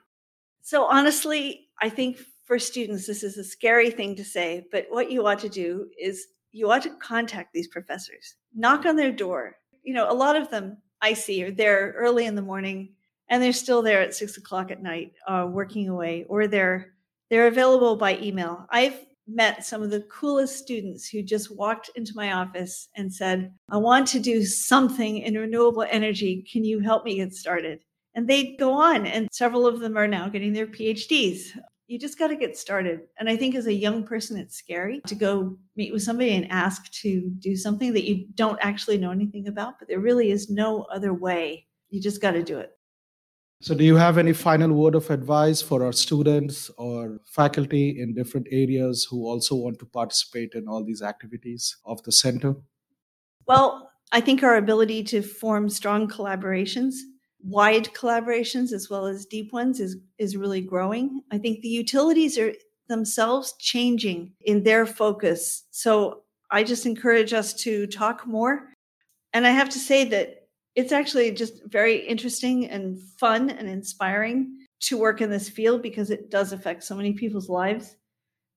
So, 0.63 0.85
honestly, 0.85 1.69
I 1.83 1.89
think 1.89 2.19
for 2.47 2.59
students, 2.59 3.07
this 3.07 3.23
is 3.23 3.37
a 3.37 3.45
scary 3.45 3.91
thing 3.91 4.17
to 4.17 4.25
say, 4.25 4.67
but 4.73 4.87
what 4.91 5.11
you 5.11 5.27
ought 5.27 5.39
to 5.41 5.49
do 5.49 5.89
is 6.01 6.27
you 6.53 6.71
ought 6.71 6.83
to 6.83 6.91
contact 6.97 7.53
these 7.53 7.69
professors, 7.69 8.37
knock 8.55 8.87
on 8.87 8.97
their 8.97 9.13
door. 9.13 9.57
You 9.85 9.95
know, 9.95 10.11
a 10.11 10.15
lot 10.15 10.37
of 10.37 10.51
them 10.51 10.79
I 11.01 11.13
see 11.13 11.45
are 11.45 11.53
there 11.53 11.95
early 11.97 12.27
in 12.27 12.35
the 12.35 12.43
morning 12.43 12.95
and 13.29 13.43
they're 13.43 13.53
still 13.53 13.83
there 13.83 14.01
at 14.01 14.15
six 14.15 14.37
o'clock 14.37 14.71
at 14.71 14.83
night, 14.83 15.13
uh, 15.27 15.47
working 15.51 15.89
away, 15.89 16.25
or 16.29 16.47
they're 16.47 16.95
they're 17.31 17.47
available 17.47 17.97
by 17.97 18.19
email. 18.19 18.67
I've 18.71 18.99
met 19.27 19.65
some 19.65 19.83
of 19.83 19.91
the 19.91 20.03
coolest 20.03 20.59
students 20.59 21.09
who 21.09 21.23
just 21.23 21.57
walked 21.57 21.91
into 21.97 22.13
my 22.15 22.33
office 22.33 22.89
and 22.95 23.13
said, 23.13 23.51
I 23.71 23.79
want 23.79 24.07
to 24.09 24.21
do 24.21 24.45
something 24.45 25.19
in 25.19 25.35
renewable 25.35 25.87
energy. 25.91 26.47
Can 26.53 26.65
you 26.65 26.81
help 26.81 27.05
me 27.05 27.17
get 27.17 27.33
started? 27.33 27.81
And 28.15 28.29
they 28.29 28.57
go 28.57 28.73
on, 28.73 29.07
and 29.07 29.29
several 29.33 29.67
of 29.67 29.81
them 29.81 29.97
are 29.97 30.07
now 30.07 30.29
getting 30.29 30.53
their 30.53 30.67
PhDs 30.67 31.59
you 31.95 32.01
just 32.01 32.19
got 32.19 32.27
to 32.27 32.35
get 32.35 32.57
started. 32.57 33.03
And 33.21 33.29
I 33.29 33.37
think 33.37 33.55
as 33.55 33.69
a 33.69 33.73
young 33.73 34.03
person, 34.03 34.37
it's 34.37 34.57
scary 34.57 35.01
to 35.07 35.15
go 35.15 35.57
meet 35.77 35.93
with 35.93 36.03
somebody 36.03 36.35
and 36.35 36.51
ask 36.51 36.91
to 37.03 37.31
do 37.39 37.55
something 37.55 37.93
that 37.93 38.03
you 38.03 38.27
don't 38.35 38.59
actually 38.61 38.99
know 38.99 39.13
anything 39.13 39.47
about, 39.47 39.79
but 39.79 39.87
there 39.87 40.01
really 40.01 40.33
is 40.33 40.51
no 40.51 40.83
other 40.93 41.15
way. 41.15 41.69
You 41.91 42.03
just 42.03 42.21
got 42.21 42.33
to 42.33 42.43
do 42.43 42.59
it. 42.59 42.73
So, 43.61 43.77
do 43.77 43.85
you 43.85 43.95
have 43.95 44.19
any 44.19 44.33
final 44.33 44.73
word 44.73 44.97
of 44.97 45.09
advice 45.09 45.63
for 45.63 45.85
our 45.85 45.93
students 45.93 46.69
or 46.79 47.21
faculty 47.27 48.01
in 48.03 48.13
different 48.13 48.49
areas 48.51 49.07
who 49.09 49.29
also 49.29 49.55
want 49.55 49.79
to 49.79 49.87
participate 49.87 50.55
in 50.55 50.67
all 50.67 50.83
these 50.83 51.01
activities 51.01 51.77
of 51.87 52.03
the 52.03 52.11
center? 52.11 52.57
Well, 53.47 53.93
I 54.11 54.21
think 54.21 54.43
our 54.43 54.57
ability 54.57 55.05
to 55.05 55.23
form 55.23 55.69
strong 55.69 56.09
collaborations 56.09 56.95
wide 57.45 57.93
collaborations 57.93 58.73
as 58.73 58.89
well 58.89 59.07
as 59.07 59.27
deep 59.27 59.53
ones 59.53 59.79
is 59.79 59.97
is 60.19 60.37
really 60.37 60.61
growing. 60.61 61.21
I 61.31 61.39
think 61.39 61.61
the 61.61 61.69
utilities 61.69 62.39
are 62.39 62.53
themselves 62.89 63.55
changing 63.59 64.33
in 64.43 64.63
their 64.63 64.87
focus. 64.87 65.65
So 65.71 66.23
I 66.51 66.65
just 66.65 66.87
encourage 66.87 67.33
us 67.33 67.55
to 67.65 67.87
talk 67.87 68.27
more. 68.27 68.69
And 69.33 69.47
I 69.47 69.51
have 69.51 69.69
to 69.71 69.79
say 69.79 70.05
that 70.05 70.49
it's 70.75 70.93
actually 70.93 71.31
just 71.33 71.63
very 71.67 71.97
interesting 71.97 72.69
and 72.69 73.01
fun 73.19 73.51
and 73.51 73.69
inspiring 73.69 74.59
to 74.81 74.99
work 74.99 75.21
in 75.21 75.31
this 75.31 75.49
field 75.49 75.83
because 75.83 76.11
it 76.11 76.31
does 76.31 76.53
affect 76.53 76.85
so 76.85 76.95
many 76.95 77.13
people's 77.13 77.49
lives. 77.49 77.97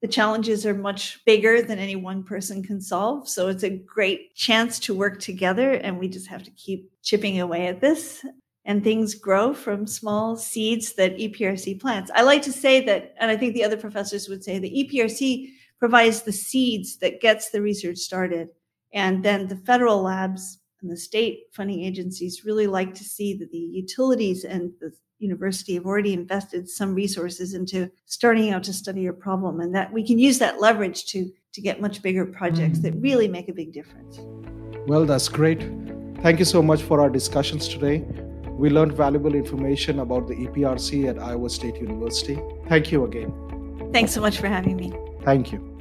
The 0.02 0.08
challenges 0.08 0.66
are 0.66 0.76
much 0.76 1.20
bigger 1.26 1.62
than 1.62 1.80
any 1.80 1.96
one 1.96 2.24
person 2.24 2.62
can 2.62 2.80
solve. 2.82 3.28
So 3.28 3.48
it's 3.48 3.64
a 3.64 3.70
great 3.70 4.36
chance 4.36 4.78
to 4.82 4.94
work 4.94 5.20
together, 5.20 5.72
and 5.72 5.98
we 5.98 6.08
just 6.08 6.28
have 6.28 6.44
to 6.44 6.52
keep 6.52 6.92
chipping 7.02 7.40
away 7.40 7.68
at 7.68 7.82
this. 7.82 8.24
And 8.68 8.84
things 8.84 9.16
grow 9.16 9.54
from 9.54 9.88
small 9.88 10.36
seeds 10.36 10.94
that 10.94 11.18
EPRC 11.18 11.80
plants. 11.80 12.12
I 12.14 12.22
like 12.22 12.44
to 12.44 12.52
say 12.52 12.86
that, 12.86 13.16
and 13.20 13.32
I 13.32 13.38
think 13.38 13.54
the 13.54 13.64
other 13.64 13.78
professors 13.78 14.28
would 14.28 14.44
say, 14.44 14.60
the 14.60 14.70
EPRC 14.70 15.50
provides 15.80 16.22
the 16.22 16.34
seeds 16.34 16.98
that 16.98 17.22
gets 17.22 17.50
the 17.50 17.62
research 17.62 17.98
started. 17.98 18.50
And 18.94 19.24
then 19.24 19.48
the 19.48 19.56
federal 19.56 20.02
labs 20.02 20.60
and 20.82 20.92
the 20.92 20.98
state 20.98 21.46
funding 21.54 21.84
agencies 21.84 22.46
really 22.46 22.68
like 22.68 22.94
to 22.96 23.04
see 23.04 23.34
that 23.36 23.52
the 23.52 23.58
utilities 23.58 24.44
and 24.44 24.72
the 24.80 24.92
university 25.20 25.74
have 25.74 25.86
already 25.86 26.14
invested 26.14 26.70
some 26.70 26.94
resources 26.94 27.54
into 27.54 27.90
starting 28.06 28.52
out 28.52 28.64
to 28.64 28.74
study 28.74 29.02
your 29.02 29.14
problem 29.14 29.62
and 29.62 29.74
that 29.74 29.92
we 29.92 30.06
can 30.06 30.20
use 30.20 30.38
that 30.38 30.62
leverage 30.62 31.06
to 31.06 31.32
to 31.54 31.62
get 31.62 31.82
much 31.82 32.04
bigger 32.04 32.24
projects 32.24 32.80
that 32.80 32.94
really 33.02 33.28
make 33.28 33.50
a 33.50 33.54
big 33.54 33.74
difference 33.74 34.20
well 34.88 35.06
that's 35.06 35.28
great 35.28 35.62
thank 36.22 36.38
you 36.38 36.46
so 36.46 36.62
much 36.62 36.84
for 36.84 37.02
our 37.02 37.10
discussions 37.10 37.68
today 37.68 38.06
we 38.58 38.70
learned 38.70 38.94
valuable 38.94 39.36
information 39.36 40.00
about 40.00 40.28
the 40.28 40.36
eprc 40.36 41.08
at 41.08 41.20
iowa 41.20 41.50
state 41.50 41.76
university. 41.76 42.40
Thank 42.68 42.92
you 42.92 43.06
again. 43.06 43.32
Thanks 43.94 44.12
so 44.12 44.22
much 44.22 44.40
for 44.40 44.48
having 44.48 44.76
me. 44.76 44.94
Thank 45.24 45.52
you 45.52 45.77